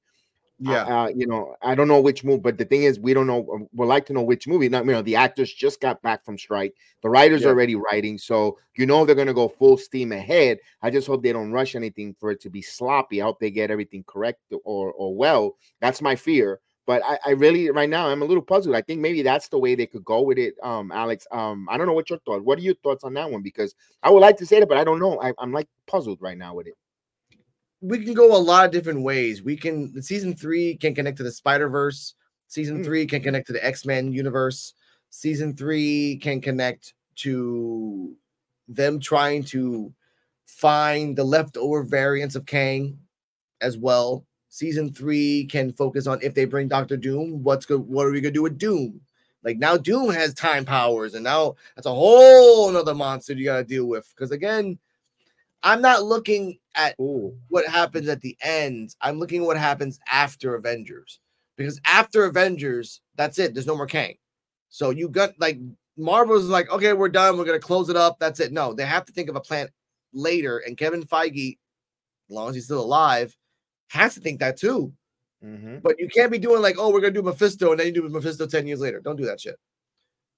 [0.65, 3.27] Yeah, uh, you know, I don't know which movie, but the thing is, we don't
[3.27, 3.45] know.
[3.53, 4.69] Um, we'd like to know which movie.
[4.69, 6.73] Not, you know, the actors just got back from strike.
[7.03, 7.49] The writers yeah.
[7.49, 10.59] are already writing, so you know they're gonna go full steam ahead.
[10.81, 13.21] I just hope they don't rush anything for it to be sloppy.
[13.21, 15.57] I hope they get everything correct or or well.
[15.81, 16.61] That's my fear.
[16.87, 18.77] But I, I really right now I'm a little puzzled.
[18.77, 20.55] I think maybe that's the way they could go with it.
[20.63, 21.27] Um, Alex.
[21.33, 22.45] Um, I don't know what your thoughts.
[22.45, 23.43] What are your thoughts on that one?
[23.43, 25.21] Because I would like to say that, but I don't know.
[25.21, 26.75] I, I'm like puzzled right now with it
[27.83, 29.43] we can go a lot of different ways.
[29.43, 32.15] We can season three can connect to the Spider Verse.
[32.47, 32.85] Season mm.
[32.85, 34.75] three can connect to the X Men universe.
[35.11, 38.15] Season three can connect to
[38.69, 39.93] them trying to
[40.47, 42.99] find the leftover variants of Kang
[43.61, 44.25] as well.
[44.49, 48.21] Season three can focus on if they bring Doctor Doom, what's good, what are we
[48.21, 49.01] gonna do with Doom?
[49.43, 53.65] Like now Doom has time powers, and now that's a whole another monster you gotta
[53.65, 54.09] deal with.
[54.15, 54.79] Because again,
[55.63, 57.37] I'm not looking at Ooh.
[57.49, 58.95] what happens at the end.
[59.01, 61.21] I'm looking at what happens after Avengers.
[61.57, 63.55] Because after Avengers, that's it.
[63.55, 64.17] There's no more Kang.
[64.69, 65.59] So you got like
[65.97, 67.37] Marvel's like, okay, we're done.
[67.37, 68.19] We're gonna close it up.
[68.19, 68.53] That's it.
[68.53, 69.69] No, they have to think of a plan
[70.13, 70.59] later.
[70.59, 71.59] And Kevin Feige,
[72.31, 73.37] as long as he's still alive,
[73.89, 74.93] has to think that too.
[75.45, 75.79] Mm-hmm.
[75.79, 78.09] But you can't be doing like, oh, we're gonna do Mephisto, and then you do
[78.09, 79.01] Mephisto 10 years later.
[79.01, 79.57] Don't do that shit.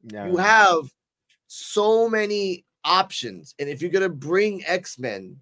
[0.03, 0.27] No.
[0.27, 0.91] You have
[1.47, 3.55] so many options.
[3.59, 5.37] And if you're gonna bring X-Men,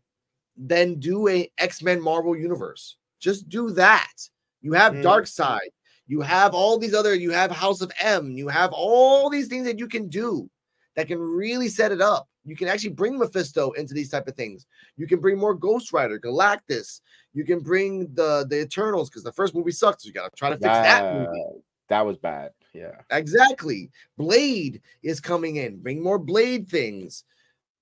[0.57, 2.97] then do a X-Men Marvel universe.
[3.20, 4.12] Just do that.
[4.61, 5.28] You have mm.
[5.28, 5.70] Side.
[6.07, 9.66] you have all these other, you have House of M, you have all these things
[9.66, 10.49] that you can do
[10.97, 12.28] that can really set it up.
[12.45, 14.66] You can actually bring Mephisto into these type of things.
[14.97, 17.01] You can bring more Ghost Rider, Galactus.
[17.34, 20.03] You can bring the the Eternals because the first movie sucked.
[20.03, 21.62] So you got to try to fix uh, that movie.
[21.88, 22.51] That was bad.
[22.72, 22.97] Yeah.
[23.11, 23.90] Exactly.
[24.16, 25.80] Blade is coming in.
[25.80, 27.24] Bring more Blade things.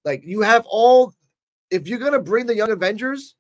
[0.05, 1.15] Like you have all
[1.71, 3.37] if you're going to bring the Young Avengers,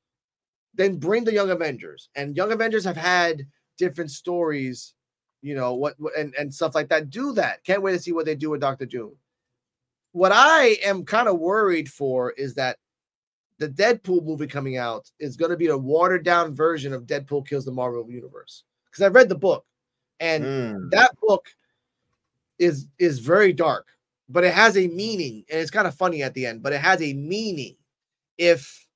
[0.75, 2.09] then bring the Young Avengers.
[2.15, 3.47] And Young Avengers have had
[3.77, 4.95] different stories,
[5.43, 7.11] you know, what, what and and stuff like that.
[7.11, 7.65] Do that.
[7.65, 9.17] Can't wait to see what they do with Doctor Doom.
[10.13, 12.79] What I am kind of worried for is that
[13.59, 17.47] the Deadpool movie coming out is going to be a watered down version of Deadpool
[17.47, 18.65] kills the Marvel universe.
[18.87, 19.65] Because I read the book,
[20.19, 20.91] and mm.
[20.91, 21.47] that book
[22.59, 23.87] is is very dark,
[24.31, 26.62] but it has a meaning, and it's kind of funny at the end.
[26.62, 27.76] But it has a meaning.
[28.39, 28.87] If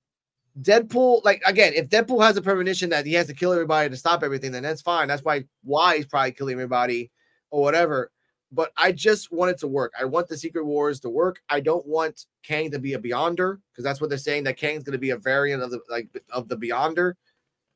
[0.61, 3.97] Deadpool, like again, if Deadpool has a premonition that he has to kill everybody to
[3.97, 5.09] stop everything, then that's fine.
[5.09, 7.11] That's why why he's probably killing everybody
[7.51, 8.13] or whatever.
[8.53, 9.93] But I just want it to work.
[10.01, 11.43] I want the Secret Wars to work.
[11.49, 14.85] I don't want Kang to be a Beyonder because that's what they're saying that Kang's
[14.85, 17.15] going to be a variant of the like of the Beyonder.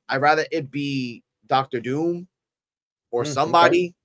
[0.08, 2.28] I'd rather it be Doctor Doom
[3.10, 3.96] or mm, somebody.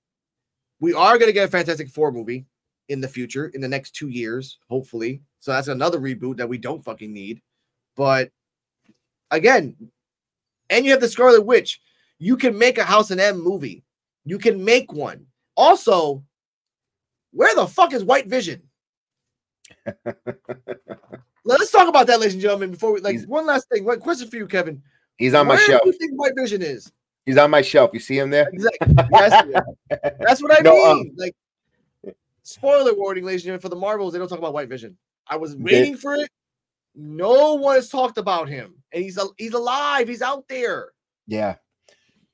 [0.80, 2.48] We are going to get a Fantastic Four movie
[2.90, 5.22] in the future, in the next two years, hopefully.
[5.40, 7.42] So that's another reboot that we don't fucking need.
[7.96, 8.32] But
[9.32, 9.76] again,
[10.70, 11.82] and you have the Scarlet Witch.
[12.20, 13.84] You can make a House and M movie.
[14.26, 15.26] You can make one.
[15.56, 16.24] Also,
[17.32, 18.64] where the fuck is White Vision?
[21.46, 22.72] Let's talk about that, ladies and gentlemen.
[22.72, 24.82] Before we like he's, one last thing, one question for you, Kevin.
[25.18, 25.82] He's on where my shelf.
[25.84, 26.92] Do you think White Vision is?
[27.26, 27.92] He's on my shelf.
[27.94, 28.50] You see him there?
[28.52, 28.94] Exactly.
[29.12, 29.48] That's,
[30.20, 30.88] that's what I no, mean.
[30.88, 31.36] Um, like,
[32.44, 34.98] spoiler warning, ladies and gentlemen, for the Marvels, they don't talk about White Vision.
[35.28, 36.30] I was waiting for it.
[36.96, 40.08] No one has talked about him, and he's he's alive.
[40.08, 40.92] He's out there.
[41.26, 41.56] Yeah,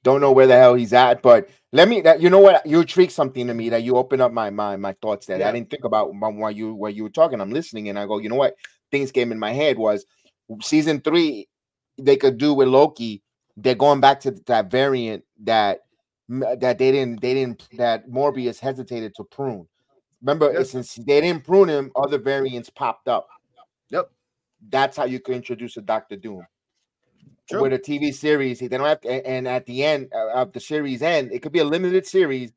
[0.04, 2.02] Don't know where the hell he's at, but let me.
[2.02, 4.76] That you know what you intrigued something to me that you open up my my
[4.76, 5.50] my thoughts that yeah.
[5.50, 7.40] I didn't think about while you while you were talking.
[7.40, 8.56] I'm listening and I go, you know what?
[8.92, 10.06] Things came in my head was
[10.62, 11.48] season three.
[11.98, 13.22] They could do with Loki.
[13.58, 15.82] They're going back to that variant that
[16.30, 19.68] that they didn't they didn't that Morbius hesitated to prune.
[20.22, 20.66] Remember, yep.
[20.66, 23.28] since they didn't prune him, other variants popped up.
[23.90, 24.12] Yep.
[24.70, 26.46] That's how you could introduce a Doctor Doom.
[27.50, 27.64] True.
[27.64, 28.60] with a TV series.
[28.60, 31.52] They don't have to, and at the end uh, of the series end, it could
[31.52, 32.54] be a limited series.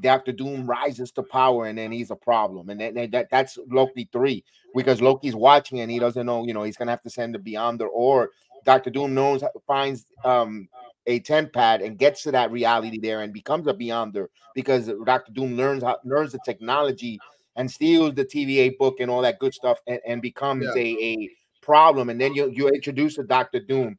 [0.00, 4.08] Doctor Doom rises to power, and then he's a problem, and then, that, that's Loki
[4.10, 4.42] three
[4.74, 7.38] because Loki's watching and he doesn't know, you know, he's gonna have to send the
[7.38, 8.30] Beyonder, or
[8.64, 10.68] Doctor Doom knows finds um
[11.06, 15.56] a TemPad and gets to that reality there and becomes a Beyonder because Doctor Doom
[15.56, 17.18] learns how learns the technology
[17.56, 20.82] and steals the TVA book and all that good stuff and, and becomes yeah.
[20.82, 21.30] a, a
[21.60, 23.98] problem, and then you you introduce a Doctor Doom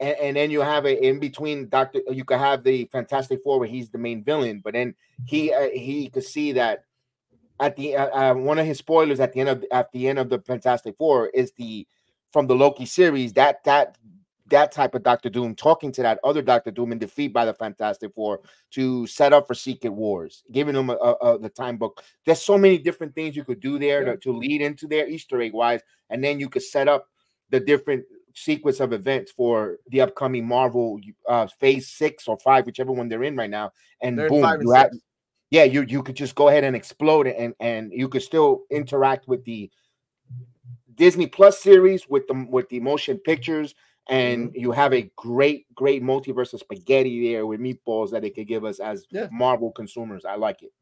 [0.00, 2.00] and, and, then you have a in between Doctor.
[2.10, 4.94] You could have the Fantastic Four where he's the main villain, but then
[5.26, 6.84] he uh, he could see that
[7.60, 10.18] at the uh, uh, one of his spoilers at the end of at the end
[10.18, 11.86] of the Fantastic Four is the
[12.32, 13.98] from the Loki series that that
[14.50, 17.54] that type of Doctor Doom talking to that other Doctor Doom and defeat by the
[17.54, 18.40] Fantastic Four
[18.72, 22.02] to set up for Secret Wars, giving them a, a, a, the time book.
[22.24, 24.12] There's so many different things you could do there yeah.
[24.12, 25.80] to, to lead into their Easter egg wise,
[26.10, 27.06] and then you could set up
[27.50, 32.92] the different sequence of events for the upcoming Marvel uh, Phase Six or Five, whichever
[32.92, 34.90] one they're in right now, and they're boom, you have,
[35.50, 38.62] yeah, you you could just go ahead and explode it, and and you could still
[38.70, 39.70] interact with the
[40.94, 43.74] Disney Plus series with the with the motion pictures,
[44.08, 44.60] and mm-hmm.
[44.60, 48.64] you have a great great multiverse of spaghetti there with meatballs that it could give
[48.64, 49.28] us as yeah.
[49.30, 50.24] Marvel consumers.
[50.24, 50.72] I like it.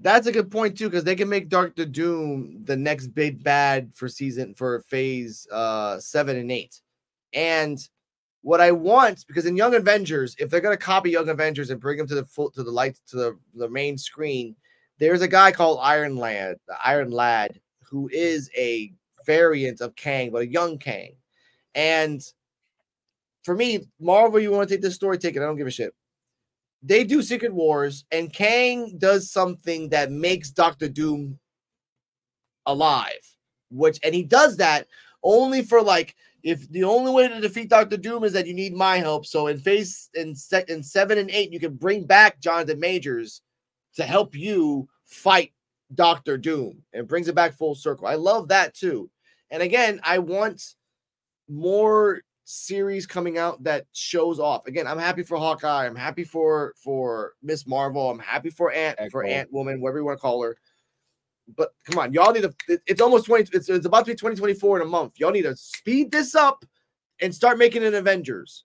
[0.00, 3.94] That's a good point too, because they can make Doctor Doom the next big bad
[3.94, 6.80] for season for phase uh seven and eight.
[7.32, 7.78] And
[8.42, 11.98] what I want, because in Young Avengers, if they're gonna copy Young Avengers and bring
[11.98, 14.54] them to the full to the light to the, the main screen,
[14.98, 18.92] there's a guy called Iron Lad, the Iron Lad, who is a
[19.26, 21.16] variant of Kang, but a young Kang.
[21.74, 22.22] And
[23.46, 25.40] for me, Marvel, you want to take this story, take it.
[25.40, 25.94] I don't give a shit
[26.86, 31.38] they do Secret Wars, and Kang does something that makes Doctor Doom
[32.66, 33.12] alive.
[33.70, 34.86] Which and he does that
[35.24, 38.74] only for like if the only way to defeat Doctor Doom is that you need
[38.74, 39.26] my help.
[39.26, 43.42] So in phase in, se- in seven and eight, you can bring back Jonathan Majors
[43.96, 45.52] to help you fight
[45.94, 48.06] Doctor Doom and brings it back full circle.
[48.06, 49.10] I love that too.
[49.50, 50.62] And again, I want
[51.48, 54.66] more series coming out that shows off.
[54.66, 55.86] Again, I'm happy for Hawkeye.
[55.86, 58.10] I'm happy for for Miss Marvel.
[58.10, 60.56] I'm happy for Ant for Ant Woman, whatever you want to call her.
[61.56, 62.80] But come on, y'all need to.
[62.86, 63.50] It's almost 20.
[63.52, 65.14] It's, it's about to be 2024 in a month.
[65.18, 66.64] Y'all need to speed this up
[67.20, 68.64] and start making an Avengers.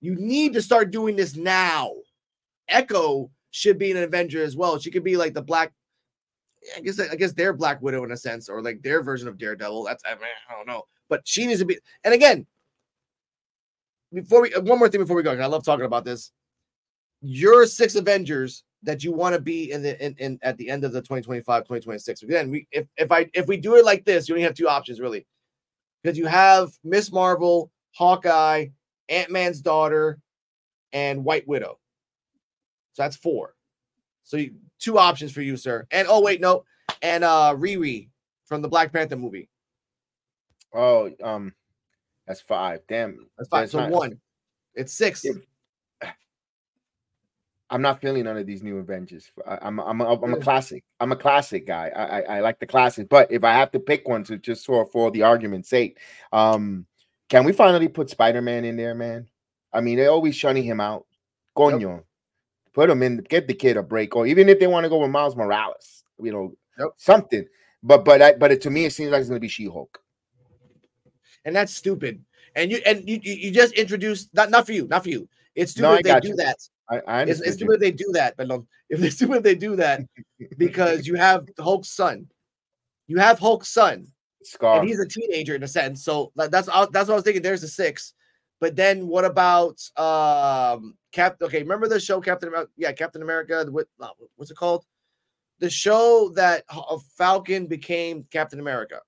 [0.00, 1.92] You need to start doing this now.
[2.68, 4.78] Echo should be an Avenger as well.
[4.78, 5.72] She could be like the Black.
[6.76, 9.38] I guess I guess they're Black Widow in a sense, or like their version of
[9.38, 9.84] Daredevil.
[9.84, 11.78] That's I, mean, I don't know, but she needs to be.
[12.04, 12.46] And again,
[14.12, 16.32] before we one more thing before we go, I love talking about this.
[17.20, 20.84] Your six Avengers that you want to be in the in, in at the end
[20.84, 24.28] of the 2025 2026 again we if, if i if we do it like this
[24.28, 25.26] you only have two options really.
[26.02, 28.66] Because you have miss marvel hawkeye
[29.08, 30.20] ant-man's daughter
[30.92, 31.78] and white widow.
[32.92, 33.54] So that's four.
[34.22, 35.86] So you, two options for you sir.
[35.90, 36.64] And oh wait no.
[37.02, 38.08] And uh riri
[38.46, 39.48] from the black panther movie.
[40.72, 41.52] Oh um
[42.28, 42.80] that's five.
[42.86, 43.26] Damn.
[43.38, 43.62] That's five.
[43.62, 44.20] That's so not, one.
[44.74, 45.24] It's six.
[45.24, 45.36] It,
[47.70, 49.30] I'm not feeling none of these new Avengers.
[49.46, 50.84] I, am I'm a, I'm a classic.
[51.00, 51.90] I'm a classic guy.
[51.94, 53.08] I, I, I like the classic.
[53.08, 55.98] But if I have to pick one to just for for the argument's sake,
[56.32, 56.86] um,
[57.30, 59.26] can we finally put Spider Man in there, man?
[59.72, 61.06] I mean, they're always shunning him out.
[61.56, 62.04] Coño, yep.
[62.72, 63.18] put him in.
[63.18, 66.04] Get the kid a break, or even if they want to go with Miles Morales,
[66.22, 66.88] you know, yep.
[66.96, 67.46] something.
[67.82, 69.66] But but I, but it, to me, it seems like it's going to be She
[69.66, 70.02] Hulk
[71.44, 72.22] and that's stupid.
[72.54, 75.28] And you and you you just introduced not not for you, not for you.
[75.54, 76.36] It's stupid no, if they do you.
[76.36, 76.56] that.
[76.90, 78.48] I, I it's, it's stupid if they do that, but
[78.90, 80.02] if it's stupid if they do that
[80.56, 82.26] because you have Hulk's son,
[83.06, 84.06] you have Hulk's son,
[84.42, 86.04] Scar, and he's a teenager in a sense.
[86.04, 87.42] So that's that's what I was thinking.
[87.42, 88.14] There's a six,
[88.60, 91.36] but then what about um Cap?
[91.42, 92.70] Okay, remember the show Captain America?
[92.76, 93.66] Yeah, Captain America.
[93.68, 94.84] What uh, what's it called?
[95.60, 96.64] The show that
[97.16, 99.00] Falcon became Captain America.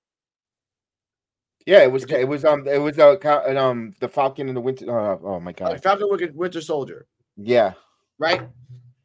[1.65, 2.03] Yeah, it was.
[2.05, 2.45] It was.
[2.45, 2.67] Um.
[2.67, 2.97] It was.
[2.97, 3.17] Uh.
[3.57, 3.93] Um.
[3.99, 4.89] The Falcon and the Winter.
[4.89, 5.73] Uh, oh my God.
[5.73, 7.07] Uh, Falcon Winter Soldier.
[7.37, 7.73] Yeah.
[8.17, 8.41] Right.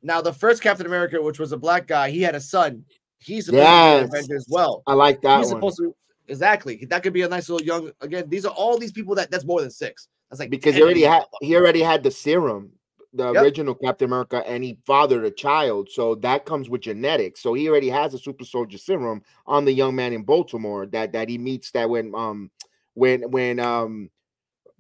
[0.03, 2.85] Now the first Captain America, which was a black guy, he had a son.
[3.19, 4.03] He's supposed yes.
[4.03, 4.83] to be an Avenger as well.
[4.87, 5.39] I like that.
[5.39, 5.57] He's one.
[5.57, 5.95] supposed to.
[6.29, 6.85] Exactly.
[6.89, 7.91] That could be a nice little young.
[8.01, 10.09] Again, these are all these people that that's more than six.
[10.31, 12.73] That's like because he already had he already had the serum
[13.17, 13.43] the Yep.
[13.43, 15.89] original Captain America, and he fathered a child.
[15.91, 17.41] So that comes with genetics.
[17.41, 21.13] So he already has a super soldier serum on the young man in Baltimore that
[21.13, 22.51] that he meets that when um
[22.95, 24.11] when when um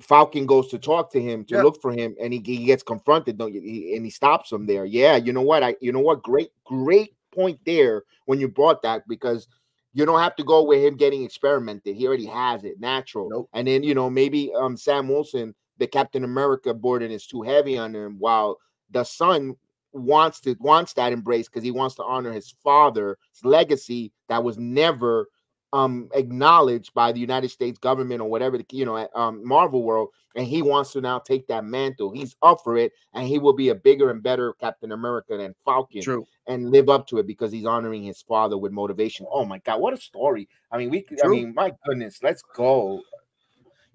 [0.00, 1.64] Falcon goes to talk to him to Yep.
[1.64, 3.60] look for him, and he, he gets confronted, don't you?
[3.62, 4.84] He, and he stops him there.
[4.84, 5.62] Yeah, you know what?
[5.62, 6.22] I you know what?
[6.22, 9.48] Great, great point there when you brought that because
[9.94, 11.96] you don't have to go with him getting experimented.
[11.96, 13.28] He already has it natural.
[13.30, 13.48] Nope.
[13.54, 17.76] And then you know maybe um Sam Wilson, the Captain America burden is too heavy
[17.78, 18.58] on him, while
[18.90, 19.56] the son
[19.92, 24.58] wants to wants that embrace because he wants to honor his father's legacy that was
[24.58, 25.28] never
[25.72, 30.10] um acknowledged by the United States government or whatever the you know um Marvel world
[30.36, 32.10] and he wants to now take that mantle.
[32.10, 35.54] He's up for it and he will be a bigger and better Captain America than
[35.64, 36.26] Falcon True.
[36.46, 39.26] and live up to it because he's honoring his father with motivation.
[39.30, 40.48] Oh my god, what a story.
[40.70, 43.00] I mean, we could- I mean, my goodness, let's go.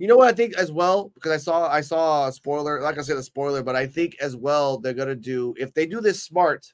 [0.02, 2.98] You know what I think as well because I saw I saw a spoiler, like
[2.98, 6.02] I said, a spoiler, but I think as well they're gonna do if they do
[6.02, 6.66] this smart.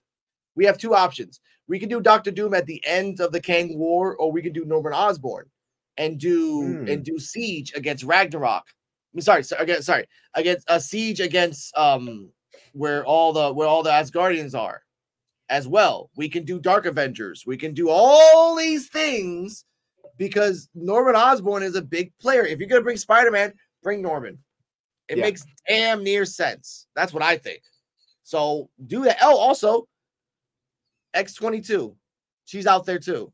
[0.56, 1.42] We have two options.
[1.68, 4.54] We can do Doctor Doom at the end of the Kang War, or we can
[4.54, 5.50] do Norman Osborn
[5.98, 6.88] and do Hmm.
[6.88, 8.64] and do Siege against Ragnarok.
[8.66, 12.32] I mean, sorry, sorry, against sorry against a Siege against um
[12.72, 14.84] where all the where all the Asgardians are
[15.50, 16.12] as well.
[16.16, 17.44] We can do Dark Avengers.
[17.46, 19.66] We can do all these things
[20.18, 22.46] because Norman Osborn is a big player.
[22.46, 23.54] If you're gonna bring Spider Man,
[23.84, 24.38] bring Norman.
[25.08, 25.24] It Yeah.
[25.24, 26.88] makes damn near sense.
[26.96, 27.62] That's what I think.
[28.24, 29.18] So do that.
[29.22, 29.88] Oh, also,
[31.16, 31.96] X22.
[32.46, 33.32] She's out there too.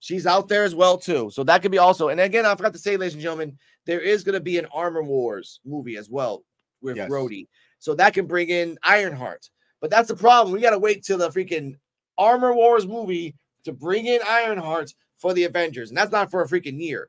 [0.00, 1.30] She's out there as well too.
[1.30, 2.08] So that could be also.
[2.08, 4.66] And again, I forgot to say, ladies and gentlemen, there is going to be an
[4.72, 6.44] Armor Wars movie as well
[6.82, 7.10] with Yes.
[7.10, 7.48] Rhodey.
[7.78, 9.48] So that can bring in Ironheart.
[9.80, 10.52] But that's the problem.
[10.54, 11.78] We got to wait till the freaking
[12.18, 13.34] Armor Wars movie
[13.64, 15.90] to bring in Ironheart for the Avengers.
[15.90, 17.08] And that's not for a freaking year.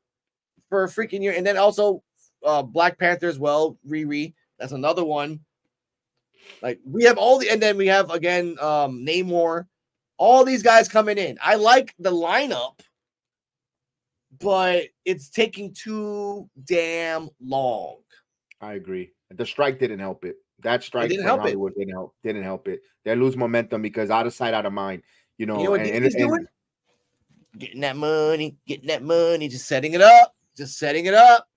[0.69, 1.33] For a freaking year.
[1.35, 2.03] And then also
[2.43, 4.33] uh Black Panther as well, Riri.
[4.59, 5.39] That's another one.
[6.61, 9.65] Like we have all the and then we have again um Namor,
[10.17, 11.37] all these guys coming in.
[11.41, 12.79] I like the lineup,
[14.39, 17.97] but it's taking too damn long.
[18.61, 19.11] I agree.
[19.31, 20.35] The strike didn't help it.
[20.63, 21.77] That strike didn't from help it.
[21.77, 22.15] Didn't help.
[22.23, 22.81] Didn't help it.
[23.03, 25.03] They lose momentum because out of sight, out of mind.
[25.37, 26.47] You know, You know what and- and- and- doing?
[27.57, 31.47] Getting that money, getting that money, just setting it up, just setting it up.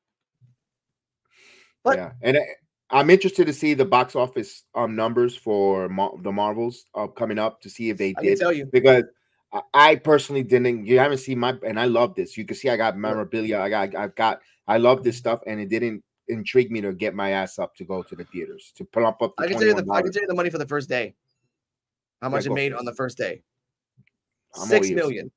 [1.83, 2.55] But- yeah, and I-
[2.91, 7.39] I'm interested to see the box office um numbers for Mar- the Marvels uh, coming
[7.39, 8.67] up to see if they did tell you.
[8.73, 9.05] because
[9.53, 10.87] I, I personally didn't.
[10.87, 12.37] You haven't seen my and I love this.
[12.37, 13.59] You can see I got memorabilia.
[13.61, 17.15] I got I've got I love this stuff, and it didn't intrigue me to get
[17.15, 19.35] my ass up to go to the theaters to plump up.
[19.37, 20.89] The I can tell you the I can tell you the money for the first
[20.89, 21.15] day.
[22.23, 23.43] How much it made on the first day?
[24.55, 25.31] I'm Six million.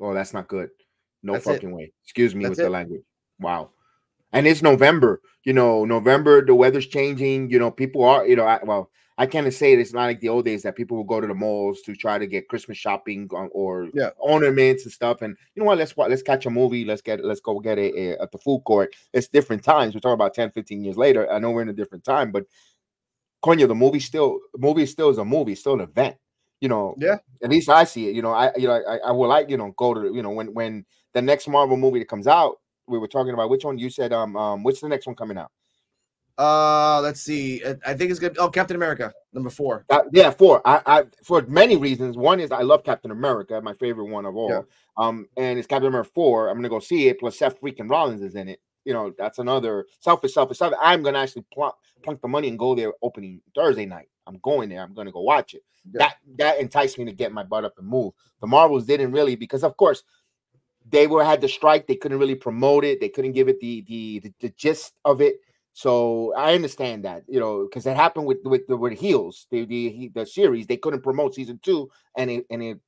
[0.00, 0.70] Oh, that's not good.
[1.22, 1.54] No That's it.
[1.54, 1.92] fucking way.
[2.04, 3.02] Excuse me That's with the language.
[3.40, 3.70] Wow.
[4.32, 5.20] And it's November.
[5.44, 7.50] You know, November, the weather's changing.
[7.50, 9.80] You know, people are, you know, I, well, I can't say it.
[9.80, 12.18] It's not like the old days that people will go to the malls to try
[12.18, 14.10] to get Christmas shopping or, Yeah.
[14.18, 15.22] ornaments and stuff.
[15.22, 15.78] And you know what?
[15.78, 16.84] Let's let's catch a movie.
[16.84, 18.94] Let's get let's go get a, a eh, at the food court.
[19.12, 19.94] It's different times.
[19.94, 21.30] We're talking about 10, 15 years later.
[21.32, 22.44] I know we're in a different time, but
[23.42, 26.16] Konya, the movie still movie still is a movie, still an event.
[26.60, 27.18] You know, Yeah.
[27.42, 28.14] At least I see it.
[28.16, 30.30] You know, I you know I, I will like you know go to you know
[30.30, 30.84] when when
[31.14, 32.56] the next Marvel movie that comes out.
[32.88, 34.12] We were talking about which one you said.
[34.14, 35.50] Um, um, what's the next one coming out?
[36.38, 37.62] Uh, let's see.
[37.64, 38.36] I- I think it's good.
[38.38, 39.84] Oh, Captain America, number four.
[39.90, 40.62] Uh, yeah, four.
[40.66, 42.16] I, I for many reasons.
[42.16, 44.50] One is I love Captain America, my favorite one of all.
[44.50, 44.60] Yeah.
[44.96, 46.48] Um, and it's Captain America four.
[46.48, 47.18] I'm gonna go see it.
[47.18, 48.60] Plus Seth freaking Rollins is in it.
[48.84, 50.78] You know, that's another selfish, selfish, selfish.
[50.80, 54.08] I'm gonna actually plunk plunk the money and go there opening Thursday night.
[54.26, 54.82] I'm going there.
[54.82, 55.62] I'm gonna go watch it.
[55.92, 55.98] Yeah.
[56.08, 58.12] That that enticed me to get my butt up and move.
[58.40, 60.02] The Marvels didn't really because of course
[60.90, 61.86] they were had the strike.
[61.86, 63.00] They couldn't really promote it.
[63.00, 65.36] They couldn't give it the the the, the gist of it.
[65.72, 69.64] So I understand that, you know, because it happened with with the with Heels, the
[69.64, 70.66] the the series.
[70.66, 72.80] They couldn't promote season two, and it and it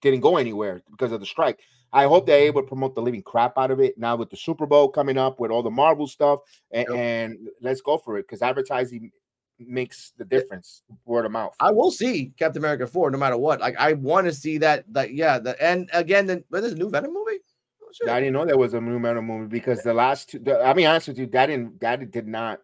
[0.00, 1.60] didn't go anywhere because of the strike.
[1.92, 4.36] I hope they're able to promote the living crap out of it now with the
[4.36, 6.40] Super Bowl coming up with all the Marvel stuff,
[6.70, 6.96] and, Yep.
[6.98, 9.10] and let's go for it because advertising
[9.58, 10.82] makes the difference.
[11.04, 11.54] Word of mouth.
[11.60, 13.60] I will see Captain America four, no matter what.
[13.60, 14.84] Like I want to see that.
[14.92, 15.38] That yeah.
[15.38, 17.38] The and again, then but there's a new Venom movie.
[17.82, 18.08] Oh, shit.
[18.08, 20.38] I didn't know there was a new Venom movie because the last two.
[20.38, 22.60] The, I mean, honest with you, that didn't that did not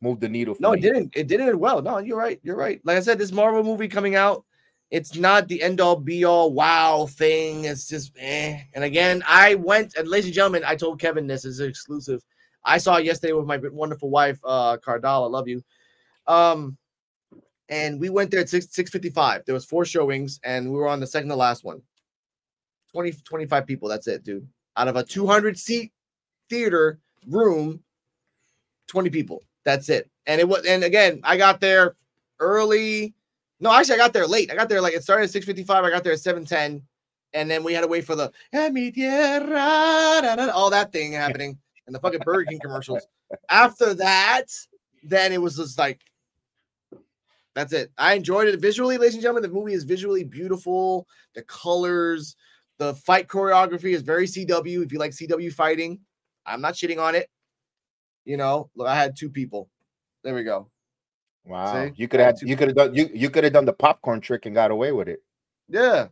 [0.00, 0.54] move the needle.
[0.54, 0.78] For No, me.
[0.78, 1.12] it didn't.
[1.16, 1.82] It didn't well.
[1.82, 2.40] No, you're right.
[2.42, 2.80] You're right.
[2.84, 4.44] Like I said, this Marvel movie coming out,
[4.90, 7.64] it's not the end all be all wow thing.
[7.64, 8.60] It's just eh.
[8.74, 12.22] And again, I went and ladies and gentlemen, I told Kevin this is exclusive.
[12.64, 15.24] I saw it yesterday with my wonderful wife, uh, Cardal.
[15.24, 15.62] I love you.
[16.26, 16.76] Um,
[17.68, 19.44] and we went there at 6 655.
[19.46, 21.82] There was four showings, and we were on the second to last one.
[22.92, 23.88] 20, 25 people.
[23.88, 24.46] That's it, dude.
[24.76, 25.92] Out of a 200 seat
[26.48, 27.80] theater room,
[28.88, 29.42] 20 people.
[29.64, 30.10] That's it.
[30.26, 31.96] And it was, and again, I got there
[32.38, 33.14] early.
[33.60, 34.50] No, actually, I got there late.
[34.50, 35.70] I got there like it started at 6:55.
[35.70, 36.82] I got there at 7:10,
[37.32, 38.30] and then we had to wait for the
[40.52, 43.06] all that thing happening and the fucking Burger King commercials.
[43.50, 44.46] After that,
[45.02, 46.00] then it was just like
[47.54, 47.90] that's it.
[47.96, 49.42] I enjoyed it visually, ladies and gentlemen.
[49.48, 51.06] The movie is visually beautiful.
[51.34, 52.36] The colors,
[52.78, 54.84] the fight choreography is very CW.
[54.84, 56.00] If you like CW fighting,
[56.44, 57.30] I'm not shitting on it.
[58.24, 59.68] You know, look, I had two people.
[60.22, 60.68] There we go.
[61.44, 61.86] Wow.
[61.86, 61.92] See?
[61.96, 64.46] You could have you could have done you, you could have done the popcorn trick
[64.46, 65.22] and got away with it.
[65.68, 66.08] Yeah.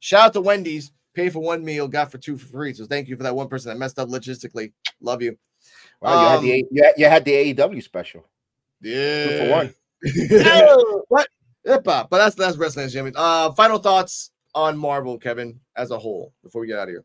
[0.00, 0.92] Shout out to Wendy's.
[1.12, 2.72] Pay for one meal, got for two for free.
[2.72, 4.72] So thank you for that one person that messed up logistically.
[5.00, 5.36] Love you.
[6.00, 8.24] Wow, you, um, had the, you, had, you had the AEW special.
[8.80, 9.26] Yeah.
[9.26, 9.74] Two for one.
[11.08, 11.28] what?
[11.64, 13.12] But that's that's wrestling, Jimmy.
[13.14, 17.04] Uh, final thoughts on Marvel, Kevin, as a whole, before we get out of here.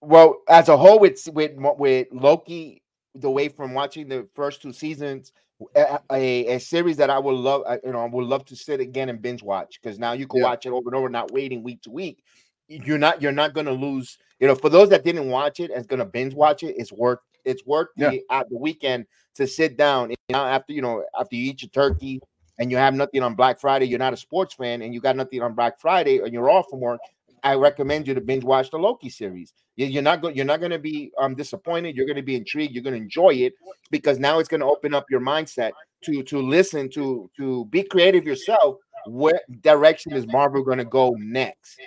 [0.00, 2.82] Well, as a whole, with with with Loki,
[3.14, 5.32] the way from watching the first two seasons,
[5.74, 8.80] a, a, a series that I would love, you know, I would love to sit
[8.80, 10.46] again and binge watch because now you can yeah.
[10.46, 12.22] watch it over and over, not waiting week to week.
[12.68, 14.18] You're not you're not going to lose.
[14.40, 16.92] You know, for those that didn't watch it and going to binge watch it, it's
[16.92, 18.10] worth it's worth yeah.
[18.10, 21.62] the at the weekend to sit down you know, after you know after you eat
[21.62, 22.20] your turkey
[22.58, 25.16] and you have nothing on Black Friday, you're not a sports fan, and you got
[25.16, 27.00] nothing on Black Friday, and you're off from work.
[27.42, 29.52] I recommend you to binge watch the Loki series.
[29.76, 30.36] You're not going.
[30.36, 31.96] You're not going to be um, disappointed.
[31.96, 32.74] You're going to be intrigued.
[32.74, 33.54] You're going to enjoy it
[33.90, 35.72] because now it's going to open up your mindset
[36.04, 38.76] to to listen to to be creative yourself.
[39.06, 41.78] What direction is Marvel going to go next?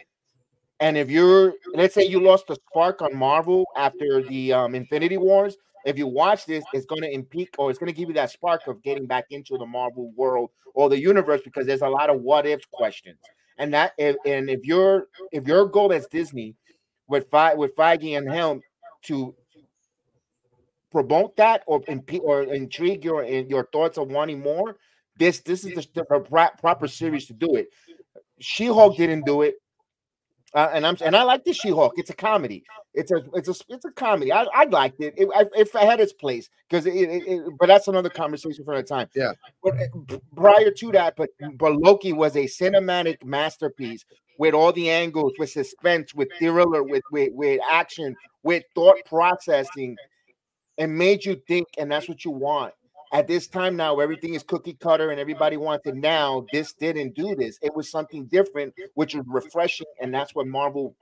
[0.79, 5.17] And if you're, let's say you lost the spark on Marvel after the um, Infinity
[5.17, 8.15] Wars, if you watch this, it's going to impeak or it's going to give you
[8.15, 11.87] that spark of getting back into the Marvel world or the universe because there's a
[11.87, 13.19] lot of what if questions.
[13.57, 16.55] And that, if, and if your if your goal as Disney
[17.07, 18.61] with Fe- with Feige and Helm
[19.03, 19.33] to
[20.91, 24.75] promote that or impe- or intrigue your your thoughts of wanting more,
[25.17, 27.69] this this is the, the proper series to do it.
[28.39, 29.55] She-Hulk didn't do it.
[30.53, 31.93] Uh, and I'm and I like the She-Hulk.
[31.97, 32.63] It's a comedy.
[32.93, 34.31] It's a it's a it's a comedy.
[34.31, 35.13] I, I liked it.
[35.17, 38.63] it I, if I had its place because it, it, it, But that's another conversation
[38.63, 39.09] for another time.
[39.13, 39.33] Yeah.
[39.61, 44.05] But uh, prior to that, but but Loki was a cinematic masterpiece
[44.39, 49.97] with all the angles, with suspense, with thriller, with with with action, with thought processing,
[50.77, 51.67] and made you think.
[51.77, 52.73] And that's what you want
[53.13, 55.95] at this time now everything is cookie cutter and everybody wants it.
[55.95, 57.57] Now this didn't do this.
[57.61, 60.95] It was something different which was refreshing and that's what marvel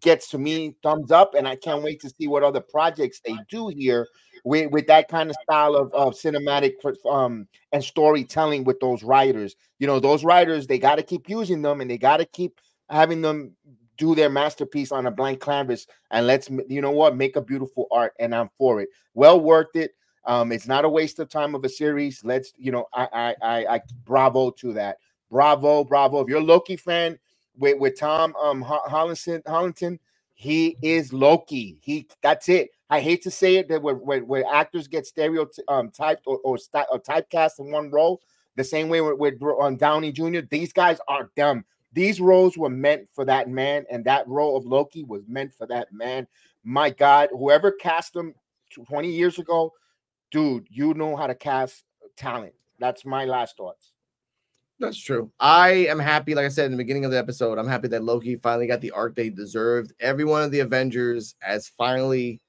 [0.00, 3.36] gets to me thumbs up and i can't wait to see what other projects they
[3.48, 4.08] do here
[4.44, 6.72] with, with that kind of style of, of cinematic
[7.08, 9.56] um and storytelling with those writers.
[9.78, 12.60] You know those writers they got to keep using them and they got to keep
[12.88, 13.52] having them
[13.98, 17.16] do their masterpiece on a blank canvas and let's you know what?
[17.16, 18.88] Make a beautiful art and i'm for it.
[19.14, 19.92] Well worth it
[20.24, 22.24] um, it's not a waste of time of a series.
[22.24, 24.98] Let's, you know, I, I, I, I bravo to that.
[25.30, 26.20] Bravo, bravo.
[26.20, 27.18] If you're a Loki fan
[27.56, 29.98] with, with Tom um Hollinson, Hollington,
[30.34, 31.78] he is Loki.
[31.80, 32.70] He that's it.
[32.90, 35.90] I hate to say it that where, where actors get stereotyped um,
[36.26, 36.58] or, or,
[36.90, 38.20] or typecast in one role,
[38.56, 40.40] the same way with, with on Downey Jr.
[40.50, 41.64] These guys are dumb.
[41.94, 45.66] These roles were meant for that man, and that role of Loki was meant for
[45.68, 46.26] that man.
[46.64, 48.34] My God, whoever cast him
[48.74, 49.72] 20 years ago,
[50.32, 51.84] dude, you know how to cast
[52.16, 52.54] talent.
[52.80, 53.92] That's my last thoughts.
[54.80, 55.30] That's true.
[55.38, 58.02] I am happy, like I said in the beginning of the episode, I'm happy that
[58.02, 59.92] Loki finally got the arc they deserved.
[60.00, 62.40] Every one of the Avengers has finally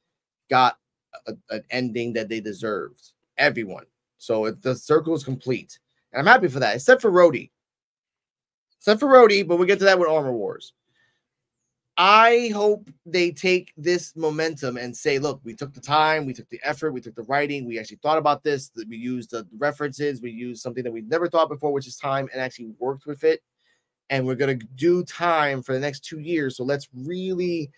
[0.49, 0.79] got
[1.27, 3.11] a, an ending that they deserved.
[3.37, 3.85] Everyone.
[4.17, 5.77] So it, the circle is complete.
[6.11, 7.51] And I'm happy for that, except for Rhodey.
[8.77, 10.73] Except for Rhodey, but we'll get to that with Armor Wars.
[11.95, 16.49] I hope they take this momentum and say, look, we took the time, we took
[16.49, 20.19] the effort, we took the writing, we actually thought about this, we used the references,
[20.19, 23.23] we used something that we've never thought before, which is time, and actually worked with
[23.23, 23.43] it.
[24.09, 26.57] And we're gonna do time for the next two years.
[26.57, 27.69] So let's really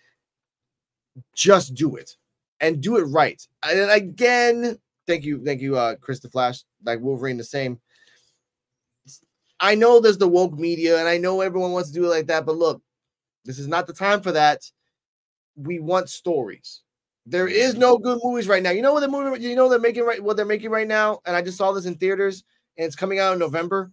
[1.34, 2.16] just do it
[2.60, 3.46] and do it right.
[3.62, 7.78] And again, thank you, thank you, uh, Chris the Flash, like Wolverine, the same.
[9.60, 12.26] I know there's the woke media, and I know everyone wants to do it like
[12.26, 12.82] that, but look,
[13.46, 14.70] this is not the time for that.
[15.56, 16.82] We want stories.
[17.24, 18.70] There is no good movies right now.
[18.70, 21.20] You know what the movie you know they're making right what they're making right now,
[21.26, 22.44] and I just saw this in theaters,
[22.76, 23.90] and it's coming out in November.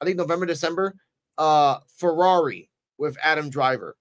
[0.00, 0.94] I think November, December.
[1.38, 2.68] Uh Ferrari
[2.98, 3.96] with Adam Driver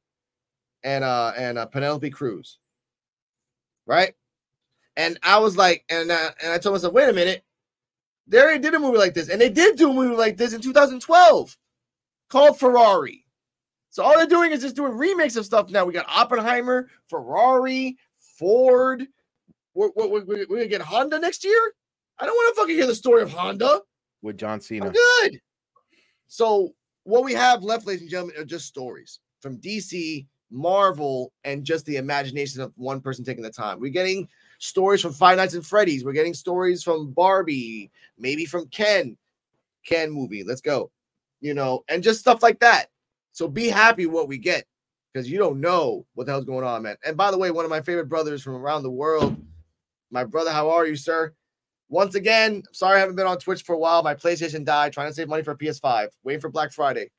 [0.83, 2.59] and uh and uh, Penelope Cruz.
[3.85, 4.13] Right?
[4.97, 7.43] And I was like, and uh, and I told myself, wait a minute,
[8.27, 10.53] they already did a movie like this, and they did do a movie like this
[10.53, 11.57] in 2012
[12.29, 13.25] called Ferrari.
[13.89, 15.85] So all they're doing is just doing remakes of stuff now.
[15.85, 17.97] We got Oppenheimer, Ferrari,
[18.37, 19.07] Ford.
[19.73, 21.73] We're, we're, we're, gonna get Honda next year.
[22.19, 23.81] I don't want to fucking hear the story of Honda.
[24.21, 24.87] with John Cena.
[24.87, 25.39] I'm good.
[26.27, 31.63] So what we have left, ladies and gentlemen, are just stories from DC, Marvel, and
[31.63, 33.79] just the imagination of one person taking the time.
[33.79, 34.27] We're getting
[34.59, 36.03] stories from Five Nights at Freddy's.
[36.03, 39.17] We're getting stories from Barbie, maybe from Ken,
[39.85, 40.43] Ken movie.
[40.43, 40.91] Let's go.
[41.41, 42.87] You know, and just stuff like that.
[43.39, 44.65] So be happy what we get
[45.13, 46.97] because you don't know what the hell's going on, man.
[47.05, 49.33] And by the way, one of my favorite brothers from around the world,
[50.11, 51.33] my brother, how are you, sir?
[51.87, 54.03] Once again, sorry I haven't been on Twitch for a while.
[54.03, 57.11] My PlayStation died, trying to save money for PS5, waiting for Black Friday.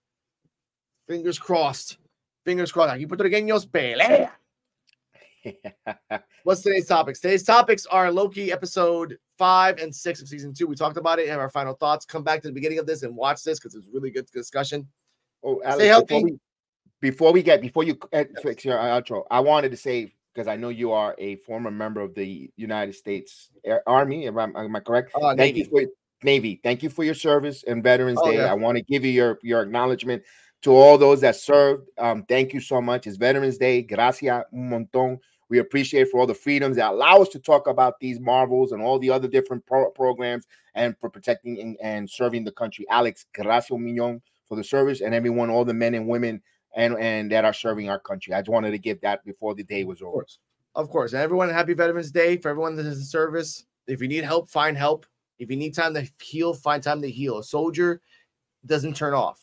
[1.09, 1.97] Fingers crossed.
[2.45, 2.95] Fingers crossed.
[2.95, 4.29] Aquí puertorriqueños pelea.
[6.45, 7.21] What's today's topics?
[7.21, 10.67] Today's topics are Loki episode five and six of season two.
[10.67, 12.05] We talked about it, have our final thoughts.
[12.05, 14.87] Come back to the beginning of this and watch this because it's really good discussion.
[15.43, 16.07] Oh, Alex, Stay healthy.
[16.07, 16.39] Before we,
[17.01, 20.57] before we get before you uh, fix your outro, I wanted to say because I
[20.57, 23.51] know you are a former member of the United States
[23.87, 24.27] Army.
[24.27, 25.13] Am I, am I correct?
[25.15, 25.61] Uh, Thank Navy.
[25.61, 25.93] you for
[26.23, 26.61] Navy.
[26.63, 28.37] Thank you for your service and Veterans Oh, Day.
[28.37, 28.51] yeah.
[28.51, 30.23] I want to give you your your acknowledgement
[30.63, 31.89] to all those that served.
[31.99, 33.07] Um, thank you so much.
[33.07, 33.83] It's Veterans Day.
[33.83, 35.19] Gracias un montón.
[35.49, 38.81] We appreciate for all the freedoms that allow us to talk about these marvels and
[38.81, 40.47] all the other different pro- programs
[40.77, 42.87] and for protecting and, and serving the country.
[42.89, 44.21] Alex, gracias un millón
[44.51, 46.43] for the service and everyone, all the men and women
[46.77, 48.35] and and that are serving our country.
[48.35, 50.13] I just wanted to give that before the day was Of over.
[50.15, 50.39] course.
[50.75, 51.13] Of course.
[51.13, 53.65] And everyone, happy Veterans Day for everyone that is in service.
[53.87, 55.07] If you need help, find help.
[55.39, 57.39] If you need time to heal, find time to heal.
[57.39, 58.01] A soldier
[58.67, 59.41] doesn't turn off.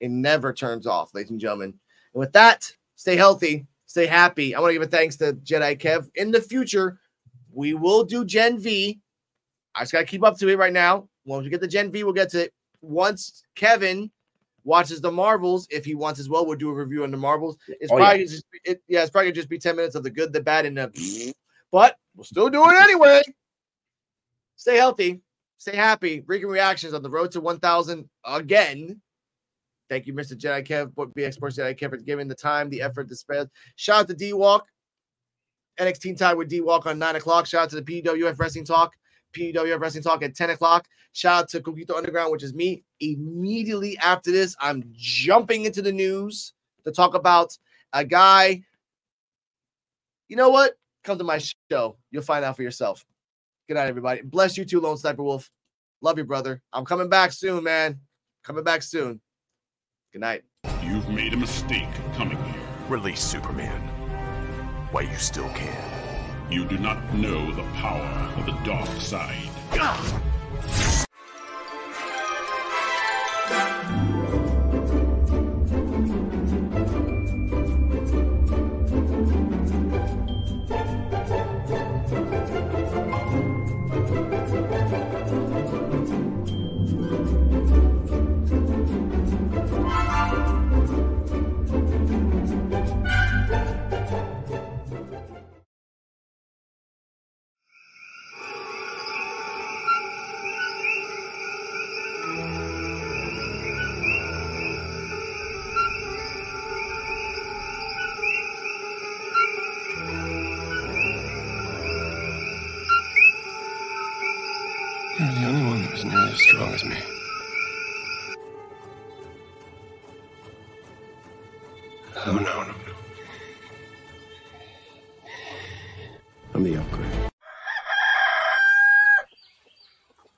[0.00, 1.74] It never turns off, ladies and gentlemen.
[2.14, 4.54] And with that, stay healthy, stay happy.
[4.54, 6.08] I want to give a thanks to Jedi Kev.
[6.14, 6.98] In the future,
[7.52, 9.00] we will do Gen V.
[9.74, 11.08] I just gotta keep up to it right now.
[11.24, 12.54] Once we get the Gen V, we'll get to it.
[12.82, 14.10] Once Kevin
[14.64, 17.56] watches the Marvels, if he wants as well, we'll do a review on the Marvels.
[17.68, 18.04] Oh, it's Oh, yeah.
[18.04, 20.40] probably just it, yeah, it's probably gonna just be 10 minutes of the good, the
[20.40, 21.34] bad, and the
[21.70, 23.22] but we'll still do it anyway.
[24.56, 25.20] Stay healthy,
[25.56, 26.22] stay happy.
[26.26, 29.00] Rican Reactions on the road to 1000 again.
[29.88, 30.34] Thank you, Mr.
[30.34, 33.46] Jedi Kev, BX Sports Jedi Kev, for giving the time, the effort, the space.
[33.76, 34.66] Shout out to D Walk.
[35.80, 37.46] NXT Tide with D Walk on 9 o'clock.
[37.46, 38.92] Shout out to the PWF Wrestling Talk.
[39.32, 40.86] PWF Wrestling Talk at 10 o'clock.
[41.12, 42.82] Shout out to Coquito Underground, which is me.
[43.00, 46.54] Immediately after this, I'm jumping into the news
[46.84, 47.56] to talk about
[47.92, 48.62] a guy.
[50.28, 50.72] You know what?
[51.04, 51.40] Come to my
[51.70, 51.96] show.
[52.10, 53.04] You'll find out for yourself.
[53.68, 54.22] Good night, everybody.
[54.22, 55.50] Bless you too, Lone Sniper Wolf.
[56.00, 56.62] Love you, brother.
[56.72, 58.00] I'm coming back soon, man.
[58.42, 59.20] Coming back soon.
[60.12, 60.42] Good night.
[60.82, 62.60] You've made a mistake coming here.
[62.88, 63.80] Release Superman.
[64.90, 65.91] While you still can.
[66.52, 69.48] You do not know the power of the dark side.
[69.72, 70.22] Ah!